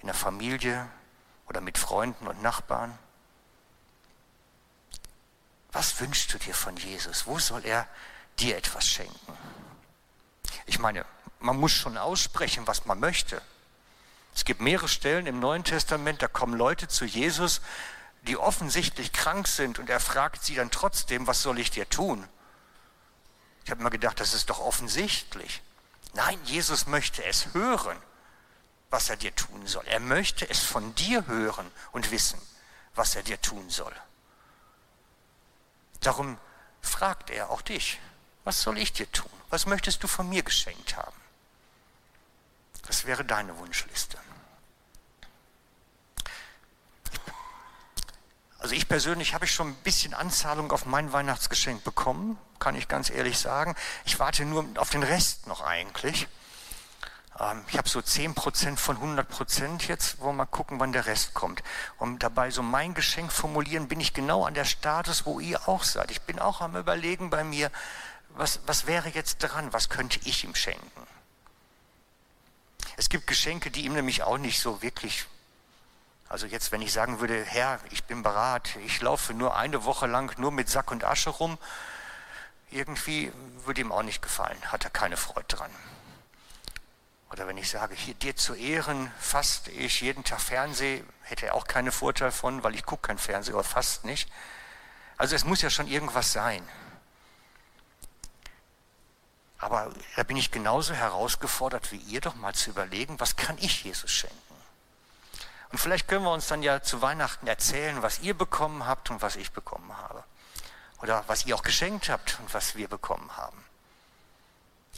in 0.00 0.06
der 0.06 0.14
Familie 0.14 0.88
oder 1.48 1.60
mit 1.60 1.78
Freunden 1.78 2.28
und 2.28 2.42
Nachbarn? 2.42 2.96
Was 5.76 6.00
wünschst 6.00 6.32
du 6.32 6.38
dir 6.38 6.54
von 6.54 6.74
Jesus? 6.78 7.26
Wo 7.26 7.38
soll 7.38 7.62
er 7.66 7.86
dir 8.38 8.56
etwas 8.56 8.88
schenken? 8.88 9.38
Ich 10.64 10.78
meine, 10.78 11.04
man 11.38 11.60
muss 11.60 11.72
schon 11.72 11.98
aussprechen, 11.98 12.66
was 12.66 12.86
man 12.86 12.98
möchte. 12.98 13.42
Es 14.34 14.46
gibt 14.46 14.62
mehrere 14.62 14.88
Stellen 14.88 15.26
im 15.26 15.38
Neuen 15.38 15.64
Testament, 15.64 16.22
da 16.22 16.28
kommen 16.28 16.54
Leute 16.54 16.88
zu 16.88 17.04
Jesus, 17.04 17.60
die 18.22 18.38
offensichtlich 18.38 19.12
krank 19.12 19.46
sind 19.48 19.78
und 19.78 19.90
er 19.90 20.00
fragt 20.00 20.42
sie 20.42 20.54
dann 20.54 20.70
trotzdem, 20.70 21.26
was 21.26 21.42
soll 21.42 21.58
ich 21.58 21.70
dir 21.70 21.86
tun? 21.86 22.26
Ich 23.66 23.70
habe 23.70 23.82
mir 23.82 23.90
gedacht, 23.90 24.18
das 24.18 24.32
ist 24.32 24.48
doch 24.48 24.60
offensichtlich. 24.60 25.60
Nein, 26.14 26.40
Jesus 26.44 26.86
möchte 26.86 27.22
es 27.22 27.52
hören 27.52 27.98
was 28.88 29.10
er 29.10 29.16
dir 29.16 29.34
tun 29.34 29.66
soll. 29.66 29.84
Er 29.88 30.00
möchte 30.00 30.48
es 30.48 30.60
von 30.60 30.94
dir 30.94 31.26
hören 31.26 31.70
und 31.92 32.10
wissen, 32.12 32.40
was 32.94 33.16
er 33.16 33.22
dir 33.22 33.38
tun 33.40 33.68
soll. 33.68 33.92
Darum 36.00 36.38
fragt 36.80 37.30
er 37.30 37.50
auch 37.50 37.62
dich, 37.62 38.00
was 38.44 38.62
soll 38.62 38.78
ich 38.78 38.92
dir 38.92 39.10
tun? 39.10 39.30
Was 39.50 39.66
möchtest 39.66 40.02
du 40.02 40.08
von 40.08 40.28
mir 40.28 40.42
geschenkt 40.42 40.96
haben? 40.96 41.16
Das 42.86 43.04
wäre 43.04 43.24
deine 43.24 43.58
Wunschliste. 43.58 44.18
Also 48.58 48.74
ich 48.74 48.88
persönlich 48.88 49.34
habe 49.34 49.44
ich 49.44 49.52
schon 49.52 49.68
ein 49.68 49.76
bisschen 49.76 50.14
Anzahlung 50.14 50.72
auf 50.72 50.86
mein 50.86 51.12
Weihnachtsgeschenk 51.12 51.84
bekommen, 51.84 52.38
kann 52.58 52.74
ich 52.74 52.88
ganz 52.88 53.10
ehrlich 53.10 53.38
sagen. 53.38 53.76
Ich 54.04 54.18
warte 54.18 54.44
nur 54.44 54.66
auf 54.76 54.90
den 54.90 55.02
Rest 55.02 55.46
noch 55.46 55.60
eigentlich. 55.60 56.26
Ähm, 57.38 57.64
ich 57.68 57.78
habe 57.78 57.88
so 57.88 58.00
10% 58.00 58.76
von 58.76 58.96
100% 58.96 59.88
jetzt, 59.88 60.20
wollen 60.20 60.36
wir 60.36 60.44
mal 60.44 60.46
gucken, 60.46 60.80
wann 60.80 60.92
der 60.92 61.06
Rest 61.06 61.34
kommt. 61.34 61.62
Und 61.98 62.22
dabei 62.22 62.50
so 62.50 62.62
mein 62.62 62.94
Geschenk 62.94 63.32
formulieren, 63.32 63.88
bin 63.88 64.00
ich 64.00 64.14
genau 64.14 64.44
an 64.44 64.54
der 64.54 64.64
Status, 64.64 65.26
wo 65.26 65.40
ihr 65.40 65.68
auch 65.68 65.84
seid. 65.84 66.10
Ich 66.10 66.22
bin 66.22 66.38
auch 66.38 66.60
am 66.60 66.76
Überlegen 66.76 67.30
bei 67.30 67.44
mir, 67.44 67.70
was, 68.30 68.60
was 68.66 68.86
wäre 68.86 69.08
jetzt 69.08 69.38
dran, 69.38 69.72
was 69.72 69.88
könnte 69.88 70.20
ich 70.24 70.44
ihm 70.44 70.54
schenken? 70.54 71.06
Es 72.96 73.08
gibt 73.08 73.26
Geschenke, 73.26 73.70
die 73.70 73.84
ihm 73.84 73.92
nämlich 73.92 74.22
auch 74.22 74.38
nicht 74.38 74.60
so 74.60 74.82
wirklich, 74.82 75.26
also 76.28 76.46
jetzt, 76.46 76.72
wenn 76.72 76.82
ich 76.82 76.92
sagen 76.92 77.20
würde, 77.20 77.44
Herr, 77.44 77.78
ich 77.90 78.04
bin 78.04 78.22
bereit, 78.22 78.76
ich 78.86 79.00
laufe 79.00 79.34
nur 79.34 79.56
eine 79.56 79.84
Woche 79.84 80.06
lang 80.06 80.38
nur 80.38 80.50
mit 80.50 80.68
Sack 80.68 80.90
und 80.90 81.04
Asche 81.04 81.30
rum, 81.30 81.58
irgendwie 82.70 83.32
würde 83.64 83.82
ihm 83.82 83.92
auch 83.92 84.02
nicht 84.02 84.22
gefallen, 84.22 84.58
hat 84.66 84.84
er 84.84 84.90
keine 84.90 85.16
Freude 85.16 85.46
dran. 85.48 85.70
Oder 87.30 87.46
wenn 87.46 87.58
ich 87.58 87.70
sage, 87.70 87.94
hier 87.94 88.14
dir 88.14 88.36
zu 88.36 88.54
Ehren 88.54 89.12
faste 89.18 89.70
ich 89.70 90.00
jeden 90.00 90.22
Tag 90.22 90.40
Fernsehen, 90.40 91.08
hätte 91.22 91.46
er 91.46 91.54
auch 91.54 91.66
keinen 91.66 91.90
Vorteil 91.90 92.30
von, 92.30 92.62
weil 92.62 92.74
ich 92.74 92.86
gucke 92.86 93.08
kein 93.08 93.18
Fernsehen 93.18 93.54
oder 93.54 93.64
fast 93.64 94.04
nicht. 94.04 94.30
Also 95.16 95.34
es 95.34 95.44
muss 95.44 95.62
ja 95.62 95.70
schon 95.70 95.88
irgendwas 95.88 96.32
sein. 96.32 96.66
Aber 99.58 99.92
da 100.14 100.22
bin 100.22 100.36
ich 100.36 100.50
genauso 100.50 100.94
herausgefordert 100.94 101.90
wie 101.90 101.96
ihr, 101.96 102.20
doch 102.20 102.34
mal 102.34 102.54
zu 102.54 102.70
überlegen, 102.70 103.18
was 103.18 103.36
kann 103.36 103.56
ich 103.58 103.84
Jesus 103.84 104.10
schenken? 104.10 104.36
Und 105.72 105.78
vielleicht 105.78 106.08
können 106.08 106.24
wir 106.24 106.30
uns 106.30 106.46
dann 106.46 106.62
ja 106.62 106.82
zu 106.82 107.02
Weihnachten 107.02 107.46
erzählen, 107.46 108.02
was 108.02 108.20
ihr 108.20 108.34
bekommen 108.34 108.86
habt 108.86 109.10
und 109.10 109.22
was 109.22 109.36
ich 109.36 109.50
bekommen 109.52 109.96
habe. 109.96 110.22
Oder 111.02 111.24
was 111.26 111.46
ihr 111.46 111.56
auch 111.56 111.62
geschenkt 111.62 112.08
habt 112.08 112.38
und 112.40 112.54
was 112.54 112.76
wir 112.76 112.88
bekommen 112.88 113.36
haben. 113.36 113.64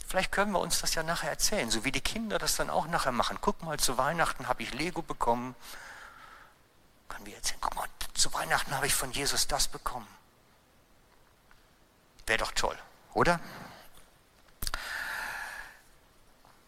Vielleicht 0.09 0.31
können 0.31 0.53
wir 0.53 0.59
uns 0.59 0.81
das 0.81 0.95
ja 0.95 1.03
nachher 1.03 1.29
erzählen, 1.29 1.69
so 1.69 1.83
wie 1.83 1.91
die 1.91 2.01
Kinder 2.01 2.39
das 2.39 2.55
dann 2.55 2.71
auch 2.71 2.87
nachher 2.87 3.11
machen. 3.11 3.37
Guck 3.41 3.61
mal, 3.61 3.77
zu 3.77 3.99
Weihnachten 3.99 4.47
habe 4.47 4.63
ich 4.63 4.73
Lego 4.73 5.03
bekommen. 5.03 5.55
Können 7.07 7.27
wir 7.27 7.35
erzählen, 7.35 7.59
guck 7.61 7.75
mal, 7.75 7.87
zu 8.15 8.33
Weihnachten 8.33 8.73
habe 8.75 8.87
ich 8.87 8.95
von 8.95 9.11
Jesus 9.11 9.45
das 9.45 9.67
bekommen. 9.67 10.07
Wäre 12.25 12.39
doch 12.39 12.51
toll, 12.53 12.75
oder? 13.13 13.39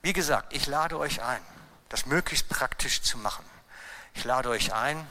Wie 0.03 0.13
gesagt, 0.13 0.53
ich 0.53 0.67
lade 0.67 0.99
euch 0.99 1.23
ein, 1.23 1.41
das 1.89 2.05
möglichst 2.05 2.47
praktisch 2.47 3.01
zu 3.01 3.17
machen. 3.17 3.45
Ich 4.13 4.23
lade 4.23 4.49
euch 4.49 4.71
ein, 4.71 5.07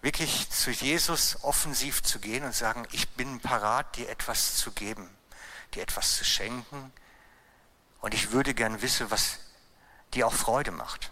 wirklich 0.00 0.48
zu 0.48 0.70
Jesus 0.70 1.36
offensiv 1.42 2.02
zu 2.02 2.20
gehen 2.20 2.42
und 2.42 2.54
sagen, 2.54 2.88
ich 2.92 3.10
bin 3.10 3.38
parat, 3.38 3.96
dir 3.96 4.08
etwas 4.08 4.56
zu 4.56 4.72
geben, 4.72 5.14
dir 5.74 5.82
etwas 5.82 6.16
zu 6.16 6.24
schenken, 6.24 6.90
und 8.00 8.14
ich 8.14 8.32
würde 8.32 8.54
gern 8.54 8.82
wissen, 8.82 9.10
was 9.10 9.38
dir 10.14 10.26
auch 10.26 10.32
Freude 10.32 10.70
macht. 10.70 11.10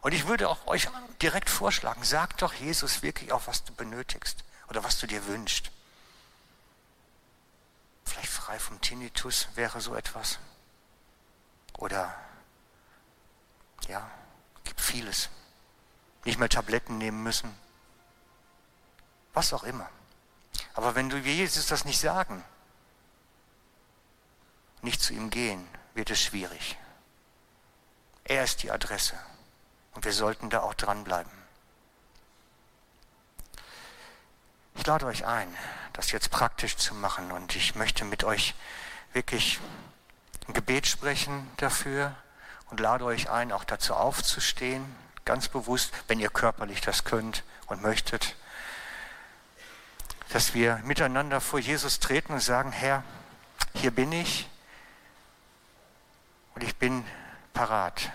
Und 0.00 0.12
ich 0.12 0.26
würde 0.26 0.48
auch 0.48 0.66
euch 0.66 0.88
direkt 1.22 1.50
vorschlagen, 1.50 2.02
sag 2.04 2.36
doch 2.38 2.54
Jesus 2.54 3.02
wirklich 3.02 3.32
auch, 3.32 3.46
was 3.46 3.64
du 3.64 3.72
benötigst 3.74 4.44
oder 4.68 4.84
was 4.84 4.98
du 4.98 5.06
dir 5.06 5.26
wünschst. 5.26 5.70
Vielleicht 8.04 8.30
frei 8.30 8.58
vom 8.58 8.80
Tinnitus 8.80 9.48
wäre 9.54 9.80
so 9.80 9.94
etwas. 9.94 10.38
Oder, 11.76 12.14
ja, 13.88 14.10
gibt 14.64 14.80
vieles. 14.80 15.28
Nicht 16.24 16.38
mehr 16.38 16.48
Tabletten 16.48 16.98
nehmen 16.98 17.22
müssen. 17.22 17.54
Was 19.34 19.52
auch 19.52 19.64
immer. 19.64 19.88
Aber 20.74 20.94
wenn 20.94 21.10
du 21.10 21.18
Jesus 21.18 21.66
das 21.66 21.84
nicht 21.84 22.00
sagen, 22.00 22.44
nicht 24.82 25.00
zu 25.00 25.12
ihm 25.12 25.30
gehen, 25.30 25.66
wird 25.94 26.10
es 26.10 26.20
schwierig. 26.20 26.76
Er 28.24 28.44
ist 28.44 28.62
die 28.62 28.70
Adresse 28.70 29.14
und 29.94 30.04
wir 30.04 30.12
sollten 30.12 30.50
da 30.50 30.60
auch 30.60 30.74
dranbleiben. 30.74 31.32
Ich 34.76 34.86
lade 34.86 35.06
euch 35.06 35.26
ein, 35.26 35.48
das 35.92 36.12
jetzt 36.12 36.30
praktisch 36.30 36.76
zu 36.76 36.94
machen 36.94 37.32
und 37.32 37.56
ich 37.56 37.74
möchte 37.74 38.04
mit 38.04 38.22
euch 38.22 38.54
wirklich 39.12 39.58
ein 40.46 40.54
Gebet 40.54 40.86
sprechen 40.86 41.50
dafür 41.56 42.14
und 42.70 42.80
lade 42.80 43.04
euch 43.04 43.28
ein, 43.28 43.50
auch 43.50 43.64
dazu 43.64 43.94
aufzustehen, 43.94 44.84
ganz 45.24 45.48
bewusst, 45.48 45.92
wenn 46.06 46.20
ihr 46.20 46.30
körperlich 46.30 46.80
das 46.80 47.04
könnt 47.04 47.42
und 47.66 47.82
möchtet, 47.82 48.36
dass 50.30 50.54
wir 50.54 50.76
miteinander 50.84 51.40
vor 51.40 51.58
Jesus 51.58 51.98
treten 51.98 52.34
und 52.34 52.40
sagen, 52.40 52.72
Herr, 52.72 53.02
hier 53.74 53.90
bin 53.90 54.12
ich, 54.12 54.48
und 56.58 56.64
ich 56.64 56.74
bin 56.74 57.04
parat. 57.52 58.10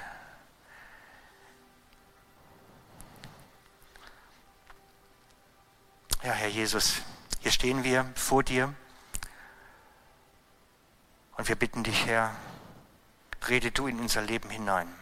Ja, 6.24 6.34
Herr 6.34 6.50
Jesus, 6.50 7.04
hier 7.40 7.54
stehen 7.54 7.86
wir 7.86 8.04
vor 8.16 8.44
dir. 8.44 8.74
Und 11.38 11.48
wir 11.48 11.56
bitten 11.56 11.86
dich, 11.86 12.06
Herr, 12.06 12.36
rede 13.48 13.72
du 13.72 13.88
in 13.88 13.98
unser 13.98 14.22
Leben 14.22 14.50
hinein. 14.50 14.94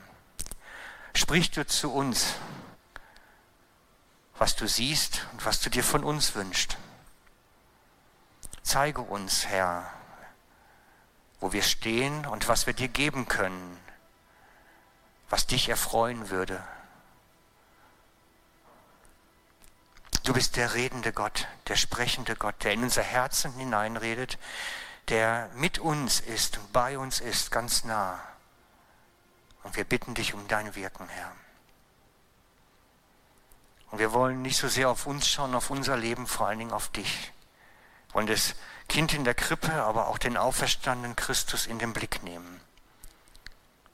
Sprich 1.15 1.49
du 1.49 1.65
zu 1.65 1.91
uns, 1.91 2.36
was 4.38 4.56
du 4.56 4.67
siehst 4.67 5.25
und 5.32 5.43
was 5.47 5.62
du 5.62 5.71
dir 5.71 5.84
von 5.84 6.04
uns 6.04 6.36
wünschst. 6.36 6.77
Zeige 8.62 9.01
uns, 9.01 9.47
Herr, 9.47 9.91
wo 11.41 11.51
wir 11.51 11.63
stehen 11.63 12.25
und 12.27 12.47
was 12.47 12.67
wir 12.67 12.73
dir 12.73 12.88
geben 12.88 13.27
können, 13.27 13.77
was 15.30 15.47
dich 15.47 15.67
erfreuen 15.69 16.30
würde. 16.30 16.63
Du 20.23 20.34
bist 20.34 20.56
der 20.56 20.75
redende 20.75 21.12
Gott, 21.12 21.47
der 21.67 21.75
sprechende 21.75 22.36
Gott, 22.36 22.63
der 22.63 22.73
in 22.73 22.84
unser 22.84 23.01
Herzen 23.01 23.51
hineinredet, 23.54 24.38
der 25.10 25.49
mit 25.56 25.80
uns 25.80 26.19
ist 26.19 26.60
und 26.60 26.71
bei 26.71 26.97
uns 26.97 27.19
ist, 27.19 27.49
ganz 27.49 27.84
nah. 27.84 28.19
Und 29.63 29.75
wir 29.75 29.84
bitten 29.84 30.13
dich 30.13 30.36
um 30.36 30.47
dein 30.47 30.75
Wirken, 30.75 31.08
Herr. 31.10 31.32
Und 33.89 33.97
wir 33.97 34.13
wollen 34.13 34.43
nicht 34.43 34.58
so 34.58 34.67
sehr 34.67 34.89
auf 34.89 35.08
uns 35.08 35.27
schauen, 35.27 35.56
auf 35.56 35.71
unser 35.71 35.97
Leben, 35.97 36.27
vor 36.27 36.47
allen 36.47 36.60
Dingen 36.60 36.71
auf 36.71 36.89
dich. 36.89 37.34
Wir 38.08 38.15
wollen 38.15 38.27
das 38.27 38.56
Kind 38.91 39.13
in 39.13 39.23
der 39.23 39.36
Krippe, 39.36 39.71
aber 39.71 40.10
auch 40.10 40.17
den 40.17 40.36
auferstandenen 40.36 41.15
Christus 41.15 41.65
in 41.65 41.80
den 41.80 41.93
Blick 41.93 42.23
nehmen. 42.23 42.60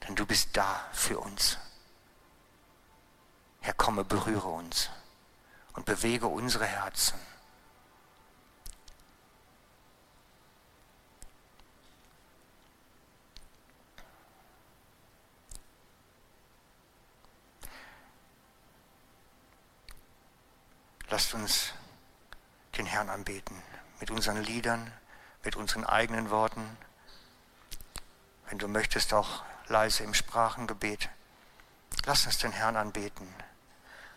Denn 0.02 0.16
du 0.16 0.26
bist 0.26 0.48
da 0.54 0.84
für 0.92 1.20
uns. 1.20 1.56
Herr, 3.60 3.74
komme, 3.74 4.02
berühre 4.02 4.48
uns 4.48 4.90
und 5.74 5.86
bewege 5.86 6.26
unsere 6.26 6.66
Herzen. 6.66 7.16
Lasst 21.08 21.34
uns 21.34 21.72
den 22.76 22.86
Herrn 22.86 23.08
anbeten 23.10 23.62
mit 24.00 24.10
unseren 24.10 24.42
Liedern, 24.42 24.92
mit 25.44 25.56
unseren 25.56 25.84
eigenen 25.84 26.30
Worten. 26.30 26.76
Wenn 28.48 28.58
du 28.58 28.68
möchtest, 28.68 29.12
auch 29.12 29.42
leise 29.66 30.04
im 30.04 30.14
Sprachengebet. 30.14 31.08
Lass 32.06 32.26
uns 32.26 32.38
den 32.38 32.52
Herrn 32.52 32.76
anbeten 32.76 33.28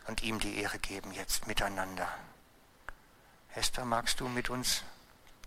und 0.07 0.23
ihm 0.23 0.39
die 0.39 0.57
Ehre 0.57 0.79
geben 0.79 1.11
jetzt 1.11 1.47
miteinander. 1.47 2.07
Esther, 3.53 3.85
magst 3.85 4.19
du 4.19 4.27
mit 4.27 4.49
uns 4.49 4.83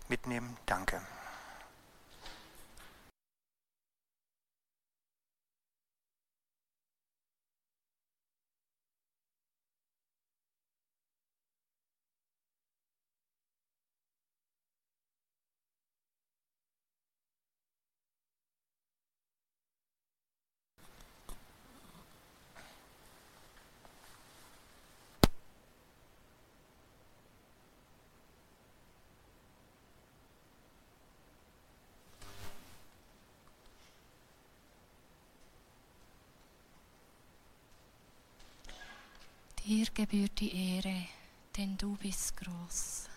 mitnehmen? 0.07 0.57
Danke. 0.65 1.01
Dir 39.67 39.87
gebührt 39.95 40.39
die 40.41 40.75
Ehre, 40.75 41.07
denn 41.57 41.75
du 41.75 41.97
bist 41.97 42.37
groß. 42.37 43.09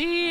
Gebührt 0.00 0.29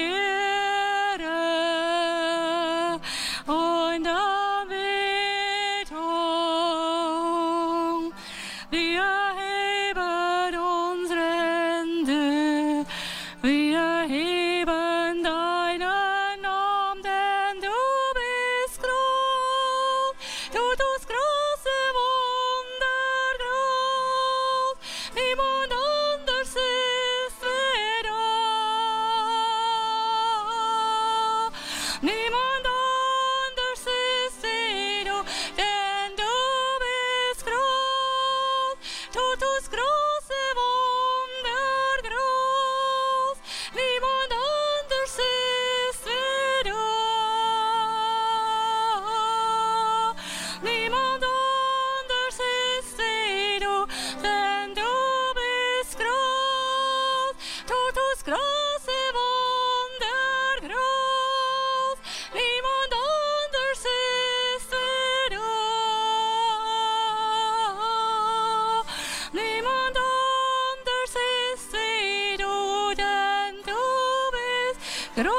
Pero 75.20 75.34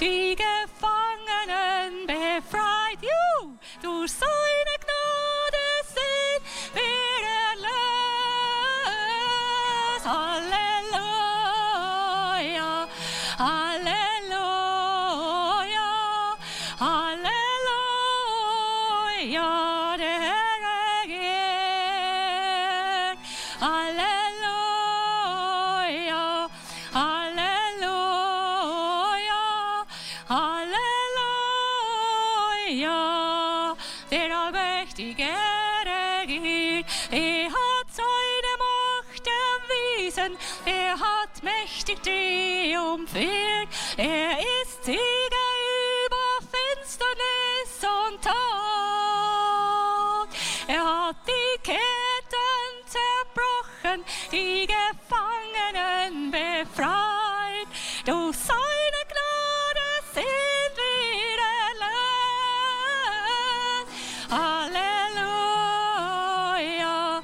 die 0.00 0.36
Gefangenen 0.36 2.06
befreit. 2.06 2.98
Juhu, 3.00 3.56
durch 3.82 4.12
seine 4.12 4.39